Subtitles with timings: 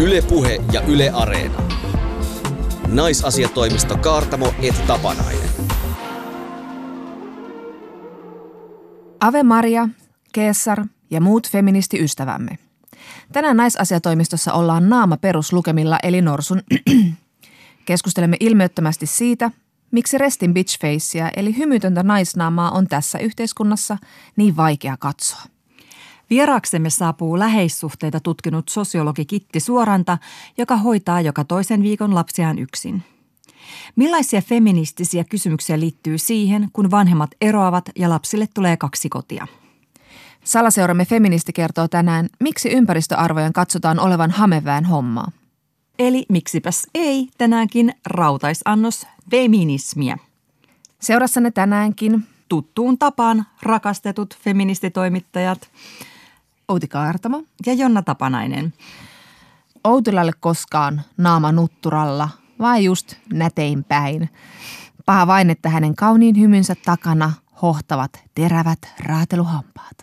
[0.00, 1.62] Ylepuhe ja Yle Areena.
[2.88, 5.50] Naisasiatoimisto Kaartamo et Tapanainen.
[9.20, 9.88] Ave Maria,
[10.32, 12.58] Keessar ja muut feministiystävämme.
[13.32, 16.62] Tänään naisasiatoimistossa ollaan naama peruslukemilla eli norsun.
[17.84, 19.50] Keskustelemme ilmiöttömästi siitä,
[19.90, 23.98] miksi restin bitchfacea eli hymytöntä naisnaamaa on tässä yhteiskunnassa
[24.36, 25.59] niin vaikea katsoa.
[26.30, 30.18] Vieraaksemme saapuu läheissuhteita tutkinut sosiologi Kitti Suoranta,
[30.58, 33.02] joka hoitaa joka toisen viikon lapsiaan yksin.
[33.96, 39.46] Millaisia feministisiä kysymyksiä liittyy siihen, kun vanhemmat eroavat ja lapsille tulee kaksi kotia?
[40.44, 45.32] Salaseuramme feministi kertoo tänään, miksi ympäristöarvojen katsotaan olevan hameväen hommaa.
[45.98, 50.18] Eli miksipäs ei tänäänkin rautaisannos feminismiä.
[51.00, 55.70] Seurassanne tänäänkin Tuttuun tapaan rakastetut feministitoimittajat
[56.70, 57.42] Outi Kaartamo.
[57.66, 58.72] ja Jonna Tapanainen.
[59.84, 64.30] Outulalle koskaan naama nutturalla, vai just nätein päin.
[65.06, 69.96] Paha vain, että hänen kauniin hymynsä takana hohtavat terävät raateluhampaat.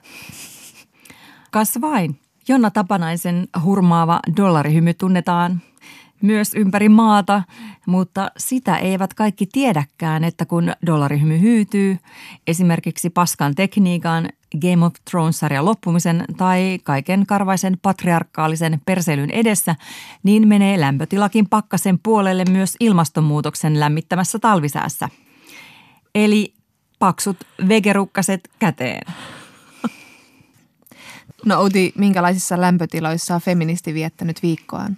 [1.51, 2.19] Kas vain.
[2.47, 5.61] Jonna Tapanaisen hurmaava dollarihymy tunnetaan
[6.21, 7.43] myös ympäri maata,
[7.85, 11.97] mutta sitä eivät kaikki tiedäkään, että kun dollarihymy hyytyy,
[12.47, 14.29] esimerkiksi paskan tekniikan,
[14.61, 19.75] Game of Thrones-sarjan loppumisen tai kaiken karvaisen patriarkaalisen perseilyn edessä,
[20.23, 25.09] niin menee lämpötilakin pakkasen puolelle myös ilmastonmuutoksen lämmittämässä talvisäässä.
[26.15, 26.53] Eli
[26.99, 29.13] paksut vegerukkaset käteen.
[31.45, 34.97] No Outi, minkälaisissa lämpötiloissa on feministi viettänyt viikkoaan?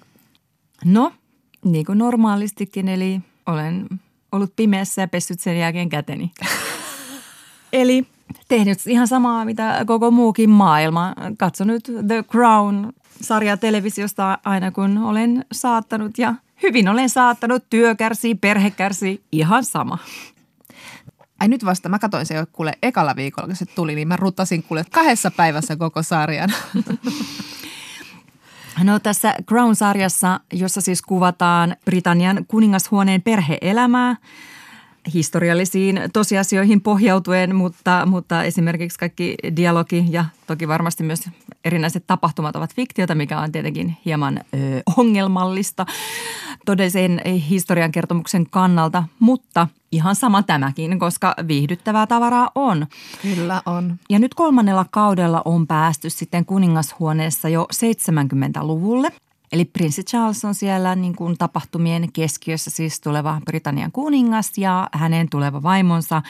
[0.85, 1.13] No,
[1.65, 3.87] niin kuin normaalistikin, eli olen
[4.31, 6.31] ollut pimeässä ja pessyt sen jälkeen käteni.
[7.73, 8.07] eli
[8.47, 11.13] tehnyt ihan samaa, mitä koko muukin maailma.
[11.37, 17.63] Katsonut The Crown-sarjaa televisiosta aina kun olen saattanut ja hyvin olen saattanut.
[17.69, 19.97] Työ kärsii, perhe kärsii, ihan sama.
[21.39, 24.15] Ai nyt vasta, mä katsoin se jo kuule ekalla viikolla, kun se tuli, niin mä
[24.15, 26.49] ruttasin kuule kahdessa päivässä koko sarjan.
[28.83, 34.15] No tässä Crown-sarjassa, jossa siis kuvataan Britannian kuningashuoneen perheelämää,
[35.13, 41.29] historiallisiin tosiasioihin pohjautuen, mutta, mutta esimerkiksi kaikki dialogi ja toki varmasti myös
[41.65, 45.85] erinäiset tapahtumat ovat fiktiota, mikä on tietenkin hieman ö, ongelmallista
[46.65, 52.87] todellisen historian kertomuksen kannalta, mutta ihan sama tämäkin, koska viihdyttävää tavaraa on.
[53.21, 53.97] Kyllä on.
[54.09, 59.11] Ja nyt kolmannella kaudella on päästy sitten kuningashuoneessa jo 70-luvulle.
[59.51, 65.29] Eli prinssi Charles on siellä niin kuin tapahtumien keskiössä siis tuleva Britannian kuningas ja hänen
[65.29, 66.21] tuleva vaimonsa,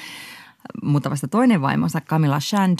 [0.84, 2.80] mutta vasta toinen vaimonsa Camilla Shand.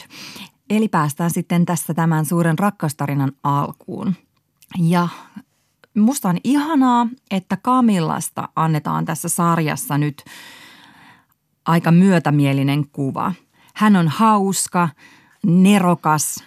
[0.69, 4.16] Eli päästään sitten tässä tämän suuren rakkaustarinan alkuun.
[4.79, 5.07] Ja
[5.97, 10.23] musta on ihanaa, että Camillasta annetaan tässä sarjassa nyt
[11.66, 13.33] aika myötämielinen kuva.
[13.75, 14.89] Hän on hauska,
[15.45, 16.44] nerokas,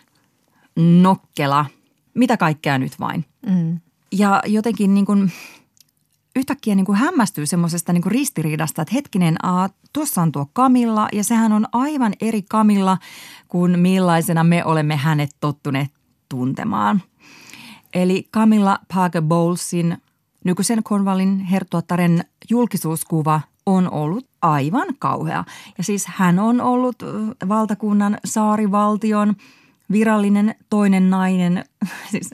[0.77, 1.67] nokkela,
[2.15, 3.25] mitä kaikkea nyt vain.
[3.47, 3.81] Mm.
[4.13, 5.33] Ja jotenkin niin kuin
[6.37, 11.09] yhtäkkiä niin kuin hämmästyy semmoisesta niin kuin ristiriidasta, että hetkinen, a, tuossa on tuo Kamilla
[11.13, 12.99] ja sehän on aivan eri Kamilla
[13.49, 15.91] kuin millaisena me olemme hänet tottuneet
[16.29, 17.03] tuntemaan.
[17.95, 19.97] Eli Camilla Parker Bowlesin
[20.45, 25.45] nykyisen Cornwallin herttuattaren julkisuuskuva on ollut aivan kauhea.
[25.79, 26.97] Ja siis hän on ollut
[27.49, 29.37] valtakunnan saarivaltion
[29.93, 31.65] virallinen toinen nainen
[32.11, 32.31] siis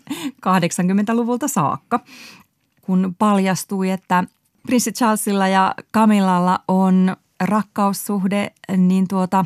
[0.47, 2.01] 80-luvulta saakka,
[2.81, 4.25] kun paljastui, että
[4.67, 9.45] prinssi Charlesilla ja Camillalla on rakkaussuhde, niin tuota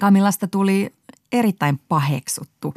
[0.00, 0.92] Camillasta tuli
[1.32, 2.74] erittäin paheksuttu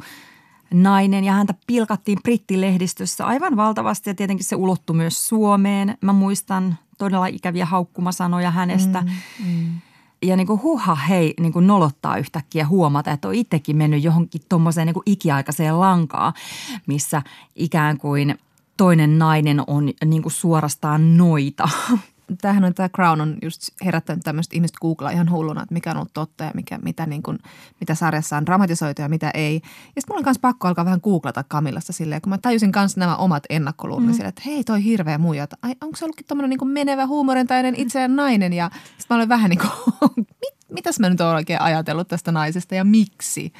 [0.74, 5.98] nainen ja häntä pilkattiin brittilehdistössä aivan valtavasti ja tietenkin se ulottui myös Suomeen.
[6.00, 9.00] Mä muistan todella ikäviä haukkumasanoja hänestä.
[9.00, 9.08] Mm,
[9.46, 9.80] mm.
[10.22, 14.40] Ja niin kuin huha hei niin kuin nolottaa yhtäkkiä huomata, että on itsekin mennyt johonkin
[14.48, 16.32] tuommoiseen niin ikiaikaiseen lankaan,
[16.86, 17.22] missä
[17.56, 18.38] ikään kuin
[18.76, 21.68] toinen nainen on niin kuin suorastaan noita.
[22.40, 25.96] Tämähän on, tämä Crown on just herättänyt tämmöistä ihmiset googlaa ihan hulluna, että mikä on
[25.96, 27.38] ollut totta ja mikä, mitä, niin kuin,
[27.80, 29.54] mitä sarjassa on dramatisoitu ja mitä ei.
[29.54, 33.00] Ja sitten mulla on myös pakko alkaa vähän googlata Kamillasta silleen, kun mä tajusin kanssa
[33.00, 34.12] nämä omat ennakkoluuloni mm.
[34.12, 37.74] silleen, että hei toi hirveä muija, että ai onko se ollutkin tommonen niin menevä huumorintainen
[37.74, 39.70] itseään nainen ja sitten mä olen vähän niin kuin,
[40.16, 43.52] mit, mitäs mä nyt oon oikein ajatellut tästä naisesta ja miksi?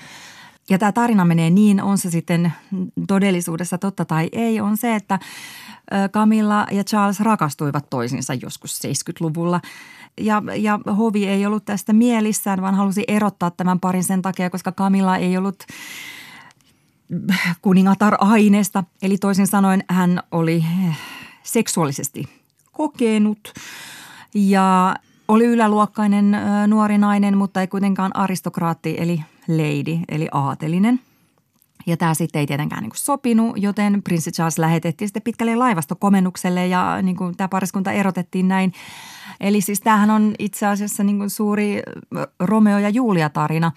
[0.70, 2.52] Ja tämä tarina menee niin, on se sitten
[3.08, 5.18] todellisuudessa totta tai ei, on se, että
[6.12, 9.60] Camilla ja Charles rakastuivat toisiinsa joskus 70-luvulla.
[10.20, 14.72] Ja, ja Hovi ei ollut tästä mielissään, vaan halusi erottaa tämän parin sen takia, koska
[14.72, 15.64] Camilla ei ollut
[17.62, 18.84] kuningatar-aineesta.
[19.02, 20.64] Eli toisin sanoen hän oli
[21.42, 22.28] seksuaalisesti
[22.72, 23.52] kokenut
[24.34, 24.96] ja
[25.28, 26.36] oli yläluokkainen
[26.66, 31.00] nuori nainen, mutta ei kuitenkaan aristokraatti eli lady eli aatelinen.
[31.88, 36.66] Ja tämä sitten ei tietenkään niin kuin sopinut, joten prinssi Charles lähetettiin sitten pitkälle laivastokomennukselle
[36.66, 38.72] ja niin kuin tämä pariskunta erotettiin näin.
[39.40, 41.82] Eli siis tämähän on itse asiassa niin kuin suuri
[42.40, 43.72] Romeo ja Julia tarina.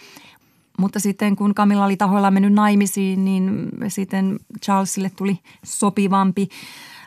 [0.78, 6.48] Mutta sitten kun Camilla oli tahoilla mennyt naimisiin, niin sitten Charlesille tuli sopivampi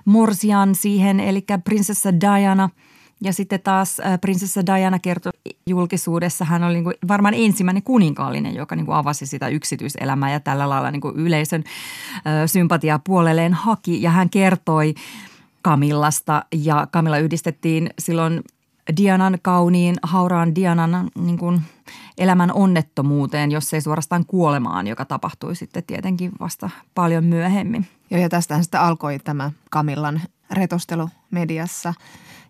[0.04, 2.68] morsian siihen, eli prinsessa Diana–
[3.24, 5.32] ja sitten taas äh, prinsessa Diana kertoi
[5.66, 10.40] julkisuudessa, hän oli niin kuin varmaan ensimmäinen kuninkaallinen, joka niin kuin avasi sitä yksityiselämää ja
[10.40, 11.64] tällä lailla niin kuin yleisön
[12.14, 14.02] äh, sympatiaa puolelleen haki.
[14.02, 14.94] Ja hän kertoi
[15.62, 18.42] Kamillasta ja Kamilla yhdistettiin silloin
[18.96, 21.62] Dianan kauniin, hauraan Dianan niin kuin
[22.18, 27.86] elämän onnettomuuteen, jos ei suorastaan kuolemaan, joka tapahtui sitten tietenkin vasta paljon myöhemmin.
[28.10, 31.94] Joo, ja tästähän sitten alkoi tämä Kamillan retostelu mediassa–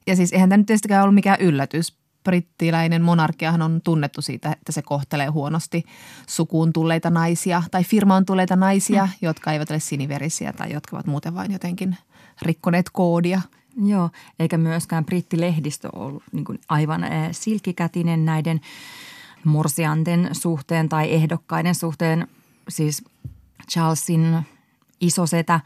[0.07, 1.97] ja siis eihän tämä nyt tietystikään ollut mikään yllätys.
[2.25, 5.83] Brittiläinen monarkiahan on tunnettu siitä, että se kohtelee huonosti
[6.29, 9.13] sukuun tulleita naisia tai firmaan tulleita naisia, mm.
[9.23, 11.97] jotka eivät ole siniverisiä tai jotka ovat muuten vain jotenkin
[12.43, 13.41] rikkoneet koodia.
[13.85, 18.61] Joo, eikä myöskään brittilehdistö ollut niin aivan silkikätinen näiden
[19.45, 22.29] morsianten suhteen tai ehdokkaiden suhteen.
[22.69, 23.05] Siis
[23.71, 24.39] Charlesin
[25.01, 25.61] isosetä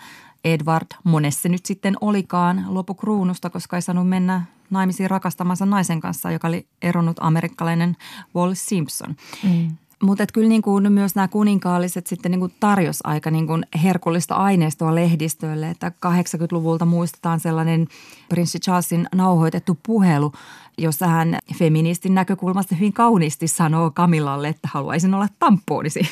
[0.45, 6.31] Edward, monessa nyt sitten olikaan, luopu kruunusta, koska ei saanut mennä naimisiin rakastamansa naisen kanssa,
[6.31, 7.97] joka oli eronnut amerikkalainen
[8.35, 9.17] Wall Simpson.
[9.43, 9.77] Mm.
[10.03, 14.35] Mutta kyllä niin kuin myös nämä kuninkaalliset sitten niin kuin tarjos aika niin kuin herkullista
[14.35, 17.89] aineistoa lehdistölle, että 80-luvulta muistetaan sellainen
[18.29, 20.33] prinssi Charlesin nauhoitettu puhelu,
[20.79, 26.01] jossa hän feministin näkökulmasta hyvin kauniisti sanoo Kamilalle, että haluaisin olla tampoonisi.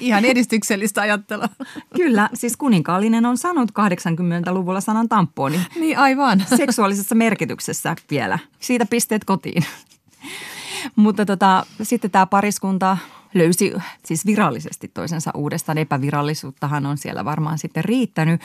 [0.00, 1.48] Ihan edistyksellistä ajattelua.
[1.96, 5.60] Kyllä, siis kuninkaallinen on sanonut 80-luvulla sanan tampooni.
[5.76, 6.44] Niin aivan.
[6.56, 8.38] Seksuaalisessa merkityksessä vielä.
[8.60, 9.64] Siitä pisteet kotiin.
[10.96, 12.96] Mutta tota, sitten tämä pariskunta
[13.34, 13.72] löysi
[14.04, 15.78] siis virallisesti toisensa uudestaan.
[15.78, 18.40] Epävirallisuuttahan on siellä varmaan sitten riittänyt.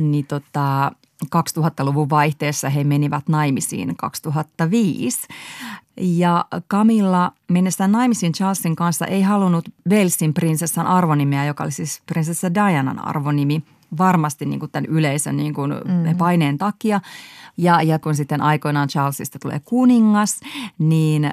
[0.00, 0.92] Niin tota,
[1.24, 5.28] 2000-luvun vaihteessa he menivät naimisiin 2005.
[5.96, 12.54] Ja Camilla mennessään naimisiin Charlesin kanssa ei halunnut Walesin prinsessan arvonimeä, joka oli siis prinsessa
[12.54, 13.62] Dianan arvonimi,
[13.98, 16.16] varmasti niin kuin tämän yleisön niin kuin mm.
[16.16, 17.00] paineen takia.
[17.56, 20.40] Ja, ja kun sitten aikoinaan Charlesista tulee kuningas,
[20.78, 21.32] niin äh,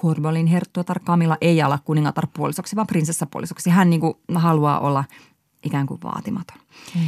[0.00, 3.70] Cornwallin herttuatar Camilla ei ala kuningatar puolisoksi, vaan prinsessapuolisoksi.
[3.70, 5.04] Hän niin kuin haluaa olla
[5.62, 6.58] ikään kuin vaatimaton.
[6.94, 7.00] Mm.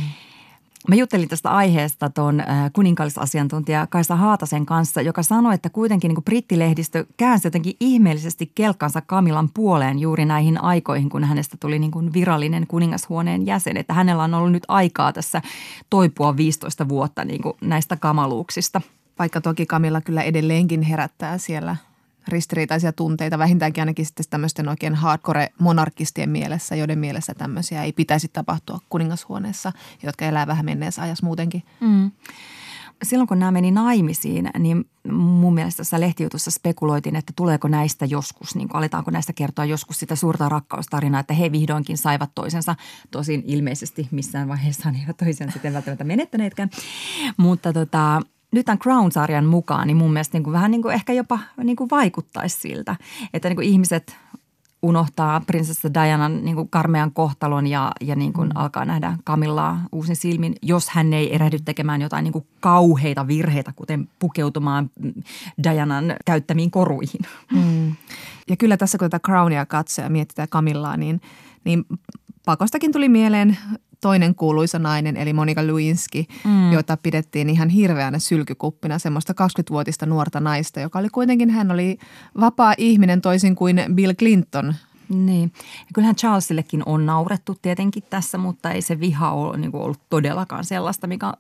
[0.88, 6.24] Mä juttelin tästä aiheesta tuon äh, kuninkaallisasiantuntija Kaisa Haatasen kanssa, joka sanoi, että kuitenkin niin
[6.24, 12.12] brittilehdistö käänsi jotenkin ihmeellisesti kelkkansa Kamilan puoleen juuri näihin aikoihin, kun hänestä tuli niin kuin
[12.12, 13.76] virallinen kuningashuoneen jäsen.
[13.76, 15.42] Että hänellä on ollut nyt aikaa tässä
[15.90, 18.80] toipua 15 vuotta niin kuin näistä kamaluuksista.
[19.18, 21.76] Vaikka toki Kamilla kyllä edelleenkin herättää siellä
[22.28, 28.78] ristiriitaisia tunteita, vähintäänkin ainakin sitten tämmöisten oikein hardcore-monarkistien mielessä, joiden mielessä tämmöisiä ei pitäisi tapahtua
[28.88, 31.62] kuningashuoneessa, jotka elää vähän menneessä ajassa muutenkin.
[31.80, 32.10] Mm.
[33.02, 38.54] Silloin kun nämä meni naimisiin, niin mun mielestä tässä lehtijutussa spekuloitiin, että tuleeko näistä joskus,
[38.54, 42.74] niin kuin aletaanko näistä kertoa joskus sitä suurta rakkaustarinaa, että he vihdoinkin saivat toisensa.
[43.10, 46.70] Tosin ilmeisesti missään vaiheessa he eivät toisiaan sitten välttämättä menettäneetkään.
[47.36, 48.22] Mutta tota,
[48.52, 51.76] nyt tämän Crown-sarjan mukaan, niin mun mielestä niin kuin vähän niin kuin ehkä jopa niin
[51.76, 52.96] kuin vaikuttaisi siltä,
[53.32, 54.16] että niin kuin ihmiset
[54.82, 58.52] unohtaa prinsessa Dianan niin kuin karmean kohtalon ja, ja niin kuin mm.
[58.54, 63.72] alkaa nähdä Camillaa uusin silmin, jos hän ei erehdy tekemään jotain niin kuin kauheita virheitä,
[63.76, 64.90] kuten pukeutumaan
[65.62, 67.20] Dianan käyttämiin koruihin.
[67.52, 67.94] Mm.
[68.48, 71.20] Ja kyllä tässä kun tätä Crownia katsoo ja mietitään Camillaa, niin,
[71.64, 71.84] niin
[72.44, 73.58] pakostakin tuli mieleen
[74.00, 76.72] toinen kuuluisa nainen, eli Monika Lewinsky, mm.
[76.72, 81.98] jota pidettiin ihan hirveänä sylkykuppina, semmoista 20-vuotista nuorta naista, joka oli kuitenkin, hän oli
[82.40, 84.74] vapaa ihminen toisin kuin Bill Clinton.
[85.08, 85.52] Niin.
[85.78, 90.00] Ja kyllähän Charlesillekin on naurettu tietenkin tässä, mutta ei se viha ole niin kuin ollut
[90.10, 91.32] todellakaan sellaista, mikä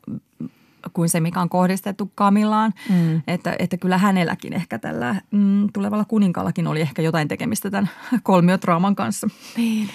[0.92, 2.72] kuin se, mikä on kohdistettu Kamillaan.
[2.88, 3.22] Mm.
[3.26, 7.90] Että, että kyllä hänelläkin ehkä tällä mm, tulevalla kuninkaallakin oli ehkä jotain tekemistä tämän
[8.22, 9.28] kolmiotraaman kanssa.
[9.56, 9.88] Niin.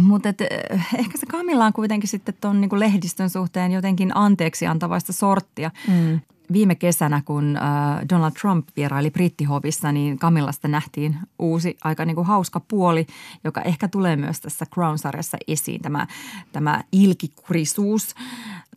[0.00, 5.12] Mutta eh, ehkä se Kamilla on kuitenkin sitten tuon niin lehdistön suhteen jotenkin anteeksi antavaista
[5.12, 5.70] sorttia.
[5.88, 6.20] Mm.
[6.52, 12.26] Viime kesänä, kun äh, Donald Trump vieraili Brittihovissa, niin Kamillasta nähtiin uusi aika niin kuin
[12.26, 13.06] hauska puoli,
[13.44, 16.06] joka ehkä tulee myös tässä Crown-sarjassa esiin, tämä,
[16.52, 18.14] tämä ilkikurisuus.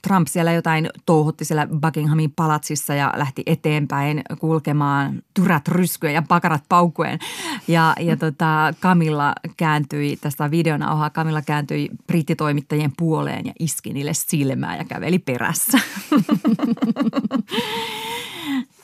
[0.08, 6.64] Trump siellä jotain touhutti siellä Buckinghamin palatsissa ja lähti eteenpäin kulkemaan tyrät ryskyä ja pakarat
[6.70, 7.20] paukkuen.
[7.68, 14.78] Ja, ja tota, Kamilla kääntyi, tästä videonauhaa, Kamilla kääntyi brittitoimittajien puoleen ja iski niille silmää
[14.78, 15.80] ja käveli perässä.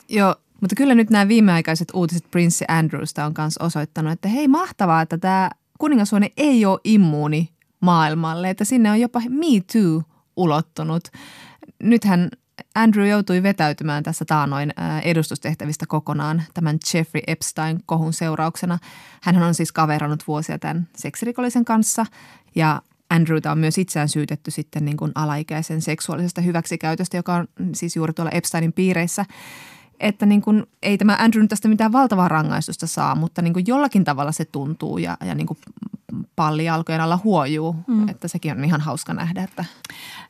[0.08, 5.02] Joo, mutta kyllä nyt nämä viimeaikaiset uutiset Prince Andrewsta on myös osoittanut, että hei mahtavaa,
[5.02, 7.48] että tämä kuningashuone ei ole immuuni
[7.80, 10.02] maailmalle, että sinne on jopa Me Too
[10.36, 11.08] ulottunut.
[11.82, 12.28] Nythän
[12.74, 14.72] Andrew joutui vetäytymään tässä taanoin
[15.02, 18.78] edustustehtävistä kokonaan tämän Jeffrey Epstein-kohun seurauksena.
[19.22, 22.06] Hän on siis kaverannut vuosia tämän seksirikollisen kanssa
[22.54, 27.96] ja Andrewta on myös itseään syytetty sitten niin kuin alaikäisen seksuaalisesta hyväksikäytöstä, joka on siis
[27.96, 29.24] juuri tuolla Epsteinin piireissä–
[30.00, 34.04] että niin kuin, ei tämä Andrew tästä mitään valtavaa rangaistusta saa, mutta niin kuin jollakin
[34.04, 35.58] tavalla se tuntuu ja, ja niin kuin
[36.40, 38.08] palli alkojen alla huojuu, mm.
[38.08, 39.42] että sekin on ihan hauska nähdä.
[39.42, 39.64] Että.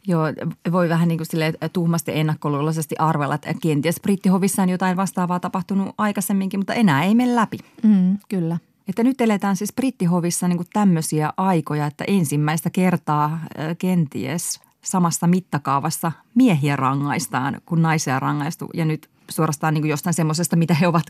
[0.07, 0.25] Joo,
[0.73, 5.95] voi vähän niin kuin sille tuhmasti ennakkoluuloisesti arvella, että kenties brittihovissa on jotain vastaavaa tapahtunut
[5.99, 7.59] aikaisemminkin, mutta enää ei mene läpi.
[7.83, 8.59] Mm, kyllä.
[8.89, 13.41] Että nyt eletään siis brittihovissa niin kuin tämmöisiä aikoja, että ensimmäistä kertaa
[13.79, 18.69] kenties samassa mittakaavassa miehiä rangaistaan kuin naisia rangaistu.
[18.75, 21.07] Ja nyt suorastaan niin kuin jostain semmoisesta, mitä he ovat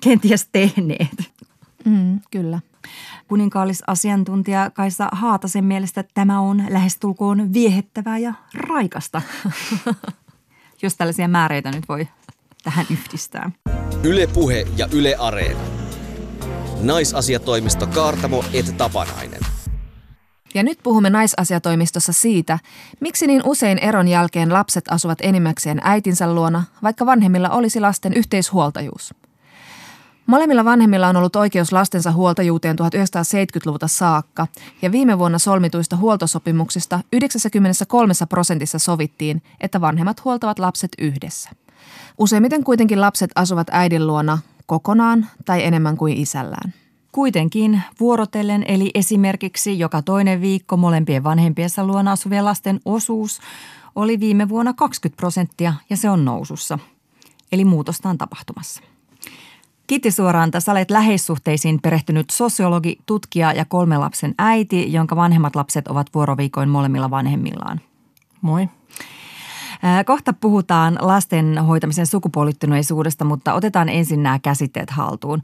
[0.00, 1.32] kenties tehneet.
[1.84, 2.60] Mm, kyllä.
[3.28, 9.22] Kuninkaallisasiantuntija Kaisa Haatasen mielestä tämä on lähestulkoon viehettävää ja raikasta,
[10.82, 12.08] jos tällaisia määreitä nyt voi
[12.64, 13.50] tähän yhdistää.
[14.02, 15.60] Ylepuhe ja Yle Areena.
[16.82, 19.40] Naisasiatoimisto Kaartamo et Tapanainen.
[20.54, 22.58] Ja nyt puhumme naisasiatoimistossa siitä,
[23.00, 29.14] miksi niin usein eron jälkeen lapset asuvat enimmäkseen äitinsä luona, vaikka vanhemmilla olisi lasten yhteishuoltajuus.
[30.26, 34.46] Molemmilla vanhemmilla on ollut oikeus lastensa huoltajuuteen 1970-luvulta saakka,
[34.82, 41.50] ja viime vuonna solmituista huoltosopimuksista 93 prosentissa sovittiin, että vanhemmat huoltavat lapset yhdessä.
[42.18, 46.74] Useimmiten kuitenkin lapset asuvat äidin luona kokonaan tai enemmän kuin isällään.
[47.12, 53.40] Kuitenkin vuorotellen eli esimerkiksi joka toinen viikko molempien vanhempiensa luona asuvien lasten osuus
[53.94, 56.78] oli viime vuonna 20 prosenttia ja se on nousussa.
[57.52, 58.91] Eli muutosta on tapahtumassa.
[59.86, 65.88] Kiitti suoraan, tässä olet läheissuhteisiin perehtynyt sosiologi, tutkija ja kolme lapsen äiti, jonka vanhemmat lapset
[65.88, 67.80] ovat vuoroviikoin molemmilla vanhemmillaan.
[68.40, 68.68] Moi.
[70.06, 75.42] Kohta puhutaan lasten hoitamisen sukupuolittuneisuudesta, mutta otetaan ensin nämä käsitteet haltuun.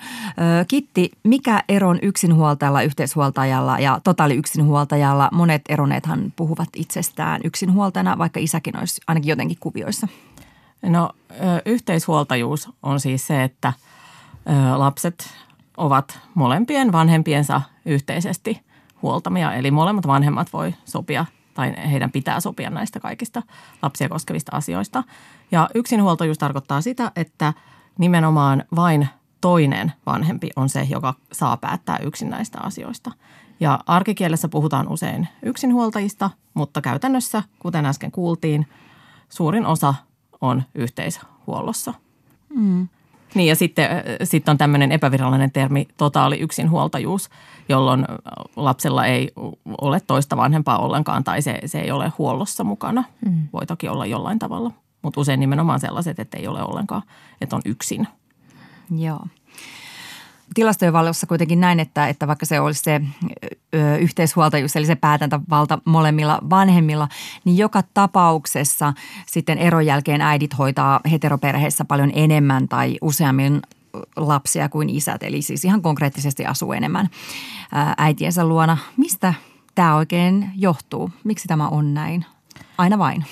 [0.68, 5.28] Kitti, mikä ero on yksinhuoltajalla, yhteishuoltajalla ja totaali yksinhuoltajalla?
[5.33, 10.09] Monet eroneethan puhuvat itsestään yksinhuoltajana, vaikka isäkin olisi ainakin jotenkin kuvioissa.
[10.83, 11.11] No
[11.66, 13.73] yhteishuoltajuus on siis se, että
[14.76, 15.31] lapset
[15.76, 18.61] ovat molempien vanhempiensa yhteisesti
[19.02, 19.55] huoltamia.
[19.55, 21.26] Eli molemmat vanhemmat voi sopia–
[21.59, 23.43] tai heidän pitää sopia näistä kaikista
[23.83, 25.05] lapsia koskevista asioista.
[25.50, 27.52] Ja yksinhuoltajuus tarkoittaa sitä, että
[27.99, 29.09] nimenomaan vain
[29.40, 33.11] toinen vanhempi on se, joka saa päättää yksin näistä asioista.
[33.61, 38.67] Ja arkikielessä puhutaan usein yksinhuoltajista, mutta käytännössä, kuten äsken kuultiin,
[39.28, 39.95] suurin osa
[40.40, 41.95] on yhteishuollossa.
[42.49, 42.88] Mm.
[43.38, 43.88] Niin ja sitten,
[44.25, 47.30] sitten on tämmöinen epävirallinen termi totaali yksinhuoltajuus,
[47.68, 48.04] jolloin
[48.57, 49.33] lapsella ei
[49.80, 53.04] ole toista vanhempaa ollenkaan tai se, se ei ole huollossa mukana.
[53.26, 53.49] Mm.
[53.52, 54.71] Voi toki olla jollain tavalla,
[55.02, 57.02] mutta usein nimenomaan sellaiset, että ei ole ollenkaan,
[57.40, 58.09] että on yksin.
[58.99, 59.21] Joo
[60.55, 63.00] tilastojen valossa kuitenkin näin, että, että vaikka se olisi se
[63.75, 67.09] ö, yhteishuoltajuus, eli se päätäntävalta molemmilla vanhemmilla,
[67.45, 68.93] niin joka tapauksessa
[69.26, 73.62] sitten eron jälkeen äidit hoitaa heteroperheissä paljon enemmän tai useammin
[74.17, 77.09] lapsia kuin isät, eli siis ihan konkreettisesti asuu enemmän
[77.99, 78.76] äitiensä luona.
[78.97, 79.35] Mistä
[79.75, 81.11] tämä oikein johtuu?
[81.25, 82.25] Miksi tämä on näin?
[82.78, 83.25] Aina vain.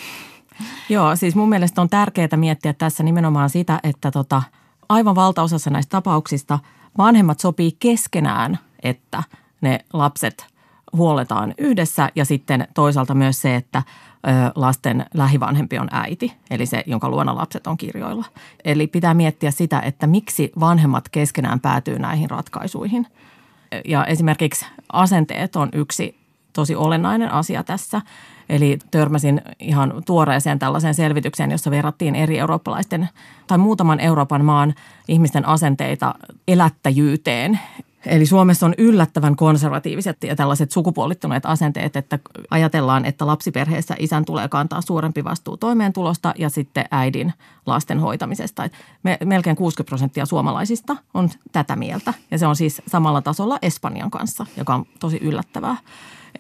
[0.88, 4.42] Joo, siis mun mielestä on tärkeää miettiä tässä nimenomaan sitä, että tota,
[4.88, 6.58] aivan valtaosassa näistä tapauksista–
[6.98, 9.22] vanhemmat sopii keskenään, että
[9.60, 10.46] ne lapset
[10.92, 13.82] huoletaan yhdessä ja sitten toisaalta myös se, että
[14.54, 18.24] lasten lähivanhempi on äiti, eli se, jonka luona lapset on kirjoilla.
[18.64, 23.06] Eli pitää miettiä sitä, että miksi vanhemmat keskenään päätyy näihin ratkaisuihin.
[23.84, 26.25] Ja esimerkiksi asenteet on yksi
[26.56, 28.02] tosi olennainen asia tässä.
[28.48, 33.08] Eli törmäsin ihan tuoreeseen tällaiseen selvitykseen, jossa verrattiin eri eurooppalaisten
[33.46, 34.74] tai muutaman Euroopan maan
[35.08, 36.14] ihmisten asenteita
[36.48, 37.60] elättäjyyteen.
[38.06, 42.18] Eli Suomessa on yllättävän konservatiiviset ja tällaiset sukupuolittuneet asenteet, että
[42.50, 47.32] ajatellaan, että lapsiperheessä isän tulee kantaa suurempi vastuu toimeentulosta ja sitten äidin
[47.66, 48.68] lasten hoitamisesta.
[49.02, 54.10] Me, melkein 60 prosenttia suomalaisista on tätä mieltä ja se on siis samalla tasolla Espanjan
[54.10, 55.76] kanssa, joka on tosi yllättävää.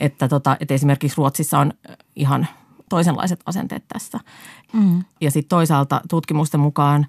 [0.00, 1.72] Että, tota, että esimerkiksi Ruotsissa on
[2.16, 2.46] ihan
[2.88, 4.20] toisenlaiset asenteet tässä.
[4.72, 5.04] Mm.
[5.20, 7.06] Ja sitten toisaalta tutkimusten mukaan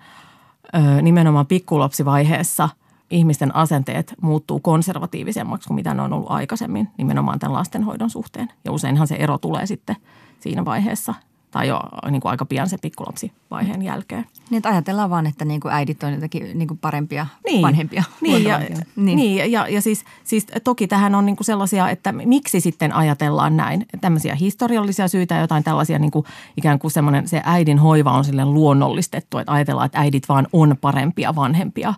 [0.76, 2.70] ö, nimenomaan pikkulapsivaiheessa
[3.10, 8.52] ihmisten asenteet muuttuu konservatiivisemmaksi kuin mitä ne on ollut aikaisemmin nimenomaan tämän lastenhoidon suhteen.
[8.66, 9.96] Ja useinhan se ero tulee sitten
[10.40, 11.14] siinä vaiheessa
[11.58, 14.26] tai jo niin kuin aika pian se pikkulapsivaiheen jälkeen.
[14.50, 18.04] Niin, että ajatellaan vaan, että niin kuin äidit on jotenkin niin kuin parempia niin, vanhempia.
[18.22, 18.60] Niin, ja,
[18.96, 19.16] niin.
[19.16, 23.58] niin ja, ja siis, siis toki tähän on niin kuin sellaisia, että miksi sitten ajatellaan
[23.58, 23.86] näin.
[24.02, 26.26] Tämmöisiä historiallisia syitä ja jotain tällaisia niin kuin
[26.58, 30.76] ikään kuin semmoinen se äidin hoiva on sille luonnollistettu, että ajatellaan, että äidit vaan on
[30.82, 31.94] parempia vanhempia.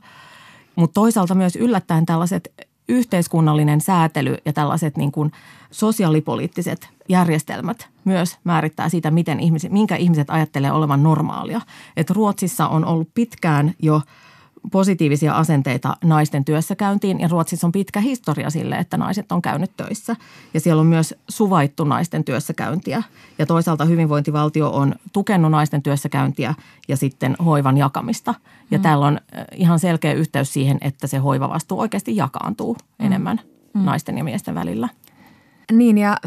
[0.75, 2.53] Mutta toisaalta myös yllättäen tällaiset
[2.89, 5.31] yhteiskunnallinen säätely ja tällaiset niin kuin
[5.71, 11.61] sosiaalipoliittiset järjestelmät myös määrittää sitä, miten ihmiset, minkä ihmiset ajattelee olevan normaalia.
[11.97, 14.01] Et Ruotsissa on ollut pitkään jo–
[14.71, 20.15] positiivisia asenteita naisten työssäkäyntiin ja Ruotsissa on pitkä historia sille, että naiset on käynyt töissä.
[20.53, 23.03] Ja siellä on myös suvaittu naisten työssäkäyntiä
[23.37, 26.53] ja toisaalta hyvinvointivaltio on tukenut naisten työssäkäyntiä
[26.87, 28.33] ja sitten hoivan jakamista.
[28.71, 28.81] Ja mm.
[28.81, 33.05] täällä on äh, ihan selkeä yhteys siihen, että se hoivavastuu oikeasti jakaantuu mm.
[33.05, 33.39] enemmän
[33.73, 33.85] mm.
[33.85, 34.89] naisten ja miesten välillä.
[35.71, 36.17] Niin ja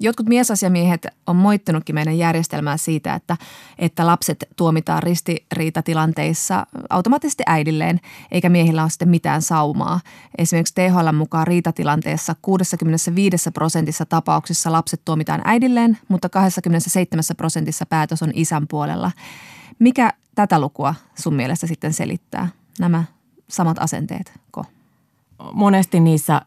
[0.00, 3.36] Jotkut miesasiamiehet on moittanutkin meidän järjestelmää siitä, että,
[3.78, 8.00] että lapset tuomitaan ristiriitatilanteissa automaattisesti äidilleen,
[8.30, 10.00] eikä miehillä ole sitten mitään saumaa.
[10.38, 18.30] Esimerkiksi THL mukaan riitatilanteessa 65 prosentissa tapauksissa lapset tuomitaan äidilleen, mutta 27 prosentissa päätös on
[18.34, 19.10] isän puolella.
[19.78, 22.48] Mikä tätä lukua sun mielestä sitten selittää,
[22.78, 23.04] nämä
[23.48, 24.32] samat asenteet?
[24.50, 24.64] Ko?
[25.52, 26.42] Monesti niissä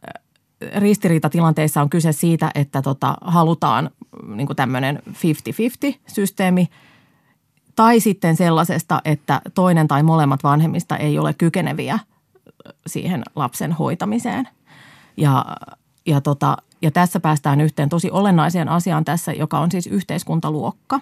[0.75, 3.89] ristiriitatilanteissa on kyse siitä, että tota, halutaan
[4.27, 6.67] niin tämmöinen 50-50-systeemi
[7.75, 11.99] tai sitten sellaisesta, että toinen tai molemmat vanhemmista ei ole kykeneviä
[12.87, 14.47] siihen lapsen hoitamiseen.
[15.17, 15.45] Ja,
[16.05, 20.99] ja, tota, ja tässä päästään yhteen tosi olennaiseen asiaan tässä, joka on siis yhteiskuntaluokka.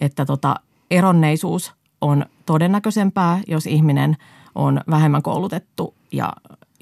[0.00, 0.56] Että tota,
[0.90, 4.16] eronneisuus on todennäköisempää, jos ihminen
[4.54, 6.32] on vähemmän koulutettu ja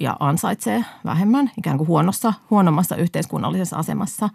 [0.03, 4.29] ja ansaitsee vähemmän, ikään kuin huonossa, huonommassa yhteiskunnallisessa asemassa.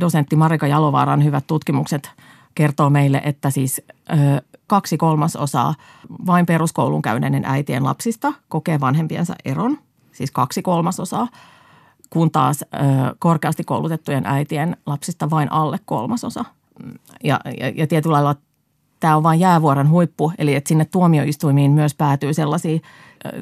[0.00, 2.10] Dosentti Marika Jalovaaran hyvät tutkimukset
[2.54, 5.74] kertoo meille, että siis ö, kaksi kolmasosaa
[6.26, 9.78] vain peruskoulun käyneiden äitien lapsista kokee vanhempiensa eron,
[10.12, 11.28] siis kaksi kolmasosaa,
[12.10, 12.66] kun taas ö,
[13.18, 16.44] korkeasti koulutettujen äitien lapsista vain alle kolmasosa.
[17.24, 18.36] Ja, ja, ja tietyllä lailla
[19.00, 22.80] tämä on vain jäävuoren huippu, eli että sinne tuomioistuimiin myös päätyy sellaisia,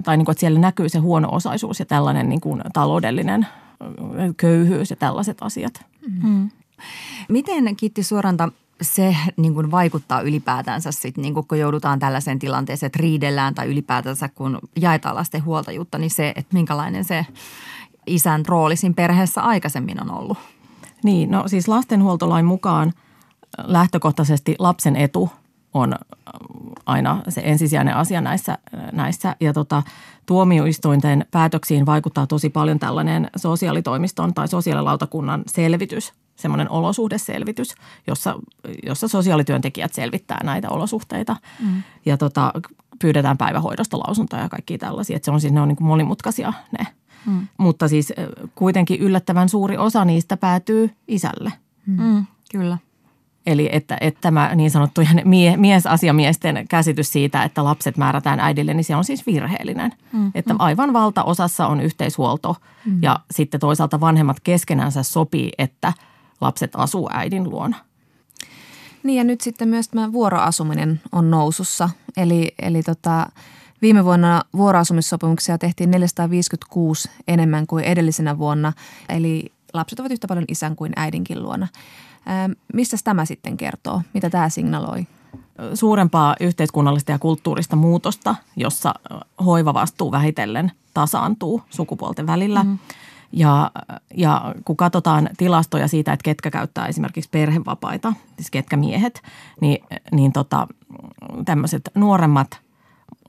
[0.04, 3.46] tai niin kuin, että siellä näkyy se huono-osaisuus ja tällainen niin kuin taloudellinen
[4.36, 5.84] köyhyys ja tällaiset asiat.
[6.22, 6.50] Mm.
[7.28, 8.48] Miten Kitti Suoranta
[8.82, 13.66] se niin kuin vaikuttaa ylipäätänsä sit, niin kuin kun joudutaan tällaiseen tilanteeseen, että riidellään tai
[13.66, 17.26] ylipäätänsä kun jaetaan lasten huoltajuutta, niin se, että minkälainen se
[18.06, 20.38] isän rooli siinä perheessä aikaisemmin on ollut?
[21.04, 22.92] Niin, no siis lastenhuoltolain mukaan
[23.58, 25.30] lähtökohtaisesti lapsen etu
[25.74, 25.94] on
[26.86, 28.58] aina se ensisijainen asia näissä,
[28.92, 29.36] näissä.
[29.40, 29.82] ja tota,
[30.26, 37.74] tuomioistuinten päätöksiin vaikuttaa tosi paljon tällainen sosiaalitoimiston tai sosiaalilautakunnan selvitys, semmoinen olosuhdeselvitys,
[38.06, 38.34] jossa,
[38.86, 41.82] jossa sosiaalityöntekijät selvittää näitä olosuhteita mm.
[42.06, 42.52] ja tota,
[42.98, 45.16] pyydetään päivähoidosta lausuntoja ja kaikki tällaisia.
[45.16, 46.86] Että se on siis, ne on niin kuin monimutkaisia ne.
[47.26, 47.46] Mm.
[47.58, 48.12] Mutta siis
[48.54, 51.52] kuitenkin yllättävän suuri osa niistä päätyy isälle.
[51.86, 52.26] Mm.
[52.52, 52.78] Kyllä.
[53.46, 58.84] Eli että, että tämä niin sanottujen mie, miesasiamiesten käsitys siitä, että lapset määrätään äidille, niin
[58.84, 59.92] se on siis virheellinen.
[60.12, 60.60] Mm, että mm.
[60.60, 63.02] aivan valtaosassa on yhteishuolto mm.
[63.02, 65.92] ja sitten toisaalta vanhemmat keskenänsä sopii, että
[66.40, 67.76] lapset asuu äidin luona.
[69.02, 71.90] Niin ja nyt sitten myös tämä vuoroasuminen on nousussa.
[72.16, 73.26] Eli, eli tota,
[73.82, 78.72] viime vuonna vuoroasumissopimuksia tehtiin 456 enemmän kuin edellisenä vuonna.
[79.08, 81.68] Eli lapset ovat yhtä paljon isän kuin äidinkin luona.
[82.74, 84.02] Mistä tämä sitten kertoo?
[84.14, 85.06] Mitä tämä signaloi?
[85.74, 88.94] Suurempaa yhteiskunnallista ja kulttuurista muutosta, jossa
[89.44, 92.64] hoivavastuu vähitellen tasaantuu sukupuolten välillä.
[92.64, 92.78] Mm.
[93.32, 93.70] Ja,
[94.16, 99.22] ja kun katsotaan tilastoja siitä, että ketkä käyttää esimerkiksi perhevapaita, siis ketkä miehet,
[99.60, 100.66] niin, niin tota,
[101.44, 102.60] tämmöiset nuoremmat,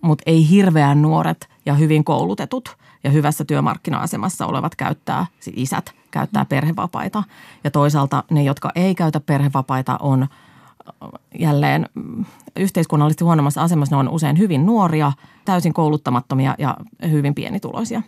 [0.02, 6.46] mutta ei hirveän nuoret ja hyvin koulutetut ja hyvässä työmarkkina-asemassa olevat käyttää, siis isät käyttää
[6.46, 7.24] perhevapaita.
[7.64, 10.28] Ja toisaalta ne, jotka ei käytä perhevapaita, on
[11.40, 11.90] jälleen
[12.56, 13.96] yhteiskunnallisesti huonommassa asemassa.
[13.96, 15.12] Ne on usein hyvin nuoria,
[15.46, 16.78] täysin kouluttamattomia ja
[17.10, 18.02] hyvin pienituloisia.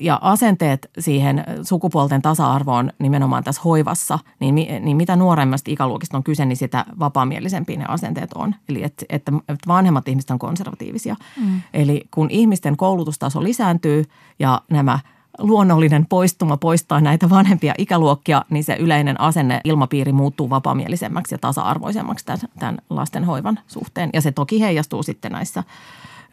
[0.00, 6.44] Ja asenteet siihen sukupuolten tasa-arvoon nimenomaan tässä hoivassa, niin, niin mitä nuoremmasta ikäluokista on kyse,
[6.44, 8.54] niin sitä vapaamielisempia ne asenteet on.
[8.68, 9.32] Eli että, että
[9.66, 11.16] vanhemmat ihmiset on konservatiivisia.
[11.40, 11.60] Mm.
[11.74, 14.04] Eli kun ihmisten koulutustaso lisääntyy
[14.38, 14.98] ja nämä
[15.38, 22.26] luonnollinen poistuma poistaa näitä vanhempia ikäluokkia, niin se yleinen asenne ilmapiiri muuttuu vapaamielisemmäksi ja tasa-arvoisemmaksi
[22.26, 24.10] tämän, tämän lastenhoivan suhteen.
[24.12, 25.64] Ja se toki heijastuu sitten näissä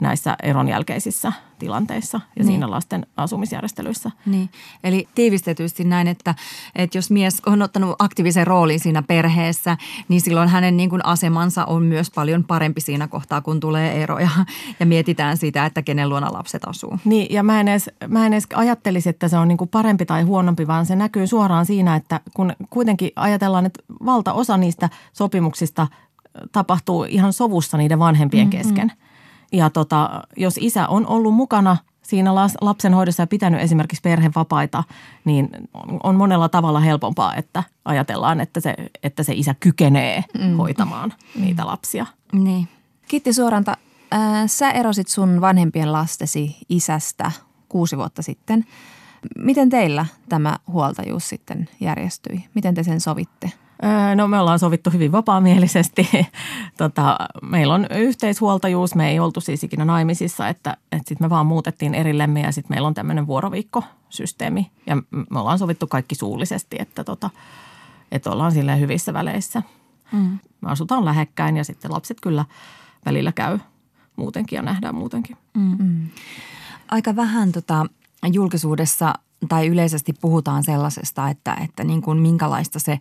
[0.01, 2.45] näissä eron jälkeisissä tilanteissa ja niin.
[2.45, 4.11] siinä lasten asumisjärjestelyissä.
[4.25, 4.49] Niin,
[4.83, 6.35] eli tiivistetysti näin, että,
[6.75, 11.65] että jos mies on ottanut aktiivisen roolin siinä perheessä, niin silloin hänen niin kuin asemansa
[11.65, 14.29] on myös paljon parempi siinä kohtaa, kun tulee eroja
[14.79, 16.99] ja mietitään sitä, että kenen luona lapset asuu.
[17.05, 20.05] Niin, ja mä en edes, mä en edes ajattelisi, että se on niin kuin parempi
[20.05, 25.87] tai huonompi, vaan se näkyy suoraan siinä, että kun kuitenkin ajatellaan, että valtaosa niistä sopimuksista
[26.51, 28.57] tapahtuu ihan sovussa niiden vanhempien mm-hmm.
[28.57, 28.91] kesken–
[29.51, 34.83] ja tota, jos isä on ollut mukana siinä lapsen hoidossa ja pitänyt esimerkiksi perhevapaita,
[35.25, 35.49] niin
[36.03, 40.57] on monella tavalla helpompaa, että ajatellaan, että se, että se isä kykenee mm.
[40.57, 41.41] hoitamaan mm.
[41.41, 42.05] niitä lapsia.
[42.33, 42.67] Niin.
[43.07, 43.77] Kitti Suoranta,
[44.13, 47.31] äh, sä erosit sun vanhempien lastesi isästä
[47.69, 48.65] kuusi vuotta sitten.
[49.37, 52.45] Miten teillä tämä huoltajuus sitten järjestyi?
[52.53, 53.51] Miten te sen sovitte?
[54.15, 56.09] No me ollaan sovittu hyvin vapaamielisesti.
[56.77, 61.45] tota, meillä on yhteishuoltajuus, me ei oltu siis ikinä naimisissa, että, että sitten me vaan
[61.45, 64.71] muutettiin erillemme ja sitten meillä on tämmöinen vuoroviikkosysteemi.
[64.87, 67.29] Ja me ollaan sovittu kaikki suullisesti, että, tota,
[68.11, 69.63] että ollaan silleen hyvissä väleissä.
[70.11, 70.39] Mm.
[70.61, 72.45] Me asutaan lähekkäin ja sitten lapset kyllä
[73.05, 73.59] välillä käy
[74.15, 75.37] muutenkin ja nähdään muutenkin.
[75.57, 75.77] Mm.
[75.79, 76.07] Mm.
[76.91, 77.85] Aika vähän tota,
[78.31, 79.13] julkisuudessa–
[79.49, 82.99] tai yleisesti puhutaan sellaisesta, että, että niin kuin minkälaista se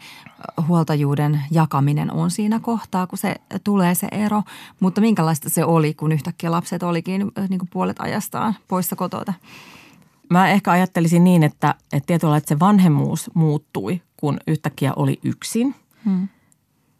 [0.69, 4.43] huoltajuuden jakaminen on siinä kohtaa, kun se tulee se ero.
[4.81, 9.35] Mutta minkälaista se oli, kun yhtäkkiä lapset olikin niin kuin puolet ajastaan poissa kotota?
[10.31, 15.75] Mä ehkä ajattelisin niin, että, että tietyllä että se vanhemmuus muuttui, kun yhtäkkiä oli yksin.
[16.05, 16.29] Hmm.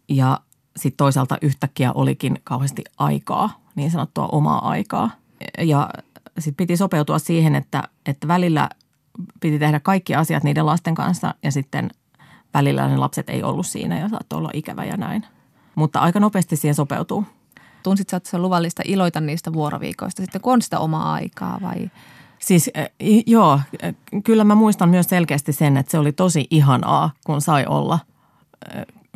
[0.09, 0.39] Ja
[0.77, 5.11] sitten toisaalta yhtäkkiä olikin kauheasti aikaa, niin sanottua omaa aikaa.
[5.59, 5.89] Ja
[6.39, 8.69] sitten piti sopeutua siihen, että, että välillä–
[9.39, 11.89] piti tehdä kaikki asiat niiden lasten kanssa ja sitten
[12.53, 15.25] välillä ne lapset ei ollut siinä ja saattoi olla ikävä ja näin.
[15.75, 17.25] Mutta aika nopeasti siihen sopeutuu.
[17.83, 21.57] Tunsit sä, että se on luvallista iloita niistä vuoroviikoista sitten, kun on sitä omaa aikaa
[21.61, 21.91] vai?
[22.39, 22.69] Siis
[23.25, 23.59] joo,
[24.23, 27.99] kyllä mä muistan myös selkeästi sen, että se oli tosi ihanaa, kun sai olla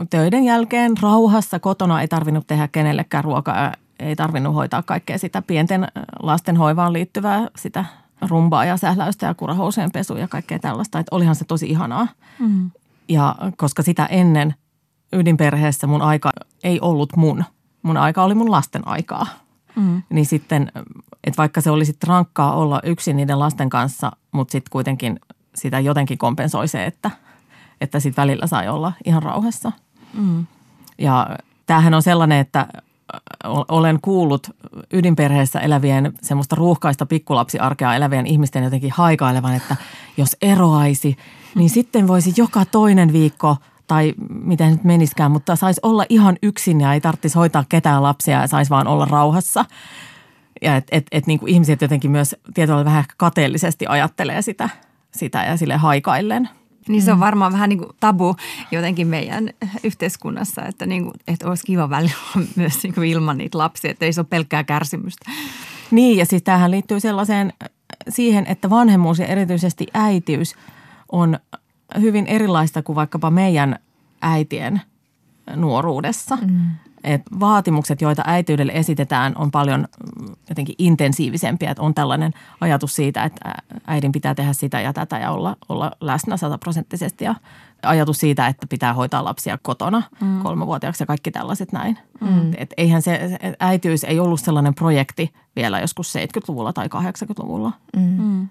[0.10, 2.01] töiden jälkeen rauhassa kotona.
[2.01, 5.88] Ei tarvinnut tehdä kenellekään ruokaa, ei tarvinnut hoitaa kaikkea sitä pienten
[6.21, 7.86] lasten hoivaan liittyvää sitä
[8.21, 10.99] rumbaa ja sähläystä ja kurahouseen pesu ja kaikkea tällaista.
[10.99, 12.08] Että olihan se tosi ihanaa.
[12.39, 12.71] Mm.
[13.10, 14.56] Ja koska sitä ennen
[15.13, 16.32] ydinperheessä mun aika
[16.63, 17.43] ei ollut mun.
[17.82, 19.28] Mun aika oli mun lasten aikaa.
[19.75, 20.04] Mm.
[20.10, 20.71] Niin sitten,
[21.23, 25.19] että vaikka se olisi rankkaa olla yksin niiden lasten kanssa, mutta sitten kuitenkin
[25.56, 27.12] sitä jotenkin kompensoi se, että,
[27.82, 29.71] että sitten välillä sai olla ihan rauhassa.
[30.13, 30.45] Mm.
[30.97, 31.30] Ja
[31.65, 32.67] tämähän on sellainen, että
[33.44, 34.50] olen kuullut
[34.94, 39.76] ydinperheessä elävien semmoista ruuhkaista pikkulapsiarkea elävien ihmisten jotenkin haikailevan, että
[40.18, 41.18] jos eroaisi,
[41.56, 46.82] niin sitten voisi joka toinen viikko tai miten nyt meniskään, mutta saisi olla ihan yksin
[46.82, 49.65] ja ei tarvitsisi hoitaa ketään lapsia ja saisi vaan olla rauhassa.
[50.62, 54.70] Ja että et, et niin ihmiset jotenkin myös tietyllä vähän kateellisesti ajattelee sitä,
[55.12, 56.50] sitä ja sille haikaillen–
[56.88, 57.21] niin se on mm.
[57.21, 58.36] varmaan vähän niin kuin tabu
[58.71, 59.50] jotenkin meidän
[59.84, 62.15] yhteiskunnassa, että, niin kuin, että olisi kiva välillä
[62.56, 65.32] myös niin kuin ilman niitä lapsia, että ei se ole pelkkää kärsimystä.
[65.91, 67.54] Niin ja siis tämähän liittyy sellaiseen
[68.10, 70.56] siihen, että vanhemmuus ja erityisesti äitiys
[71.12, 71.39] on
[72.02, 73.80] hyvin erilaista kuin vaikkapa meidän
[74.21, 74.82] äitien
[75.56, 76.36] nuoruudessa.
[76.36, 79.88] Mm että vaatimukset, joita äityydelle esitetään, on paljon
[80.50, 81.72] jotenkin intensiivisempiä.
[81.72, 83.54] Että on tällainen ajatus siitä, että
[83.88, 87.26] äidin pitää tehdä sitä ja tätä ja olla, olla läsnä sataprosenttisesti.
[87.26, 87.36] Ja
[87.84, 90.39] ajatus siitä, että pitää hoitaa lapsia kotona mm.
[90.44, 91.98] kolmevuotiaaksi ja kaikki tällaiset näin.
[92.22, 92.52] Mm.
[92.58, 97.72] Et eihän se, äityys ei ollut sellainen projekti vielä joskus 70-luvulla tai 80-luvulla.
[97.96, 98.22] Mm.
[98.24, 98.48] Mm.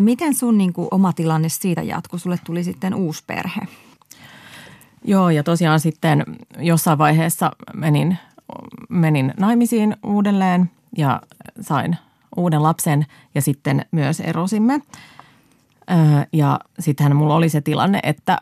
[0.00, 2.18] Miten sun niin kuin, oma tilanne siitä jatkui?
[2.18, 3.60] Sulle tuli sitten uusi perhe.
[5.04, 6.24] Joo, ja tosiaan sitten
[6.58, 8.18] jossain vaiheessa menin,
[8.88, 11.22] menin naimisiin uudelleen ja
[11.60, 11.96] sain
[12.36, 14.80] uuden lapsen ja sitten myös erosimme.
[16.32, 18.38] Ja sittenhän mulla oli se tilanne, että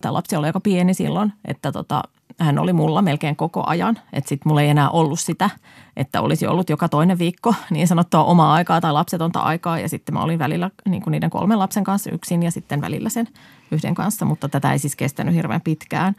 [0.00, 2.02] tämä lapsi oli aika pieni silloin, että tota,
[2.40, 3.98] hän oli mulla melkein koko ajan.
[4.12, 5.50] Että sitten mulla ei enää ollut sitä,
[5.96, 9.78] että olisi ollut joka toinen viikko niin sanottua omaa aikaa tai lapsetonta aikaa.
[9.78, 13.08] Ja sitten mä olin välillä niin kuin niiden kolmen lapsen kanssa yksin ja sitten välillä
[13.08, 13.28] sen
[13.70, 16.14] yhden kanssa, mutta tätä ei siis kestänyt hirveän pitkään.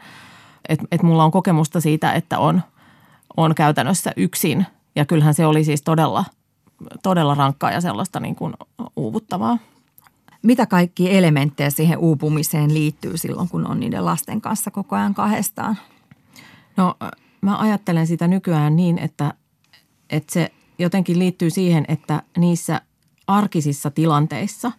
[0.68, 2.62] Et, et mulla on kokemusta siitä, että on,
[3.36, 6.24] on käytännössä yksin ja kyllähän se oli siis todella,
[7.02, 8.54] todella rankkaa ja sellaista niin kuin
[8.96, 9.58] uuvuttavaa.
[10.42, 15.76] Mitä kaikki elementtejä siihen uupumiseen liittyy silloin, kun on niiden lasten kanssa koko ajan kahdestaan?
[16.78, 16.94] No
[17.40, 19.34] mä ajattelen sitä nykyään niin, että,
[20.10, 22.80] että se jotenkin liittyy siihen, että niissä
[23.26, 24.72] arkisissa tilanteissa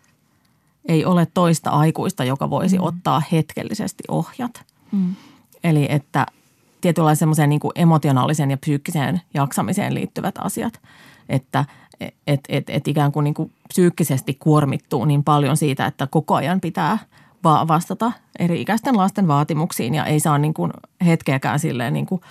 [0.86, 2.84] ei ole toista aikuista, joka voisi mm.
[2.84, 4.66] ottaa hetkellisesti ohjat.
[4.92, 5.16] Mm.
[5.64, 6.26] Eli että
[6.82, 10.82] tietynlaisen semmoiseen niin emotionaaliseen ja psyykkiseen jaksamiseen liittyvät asiat,
[11.30, 11.66] että
[12.28, 16.62] et, et, et ikään kuin, niin kuin psyykkisesti kuormittuu niin paljon siitä, että koko ajan
[16.62, 16.98] pitää
[17.44, 20.72] vastata eri ikäisten lasten vaatimuksiin ja ei saa niin kuin
[21.06, 22.22] hetkeäkään silleen niin kuin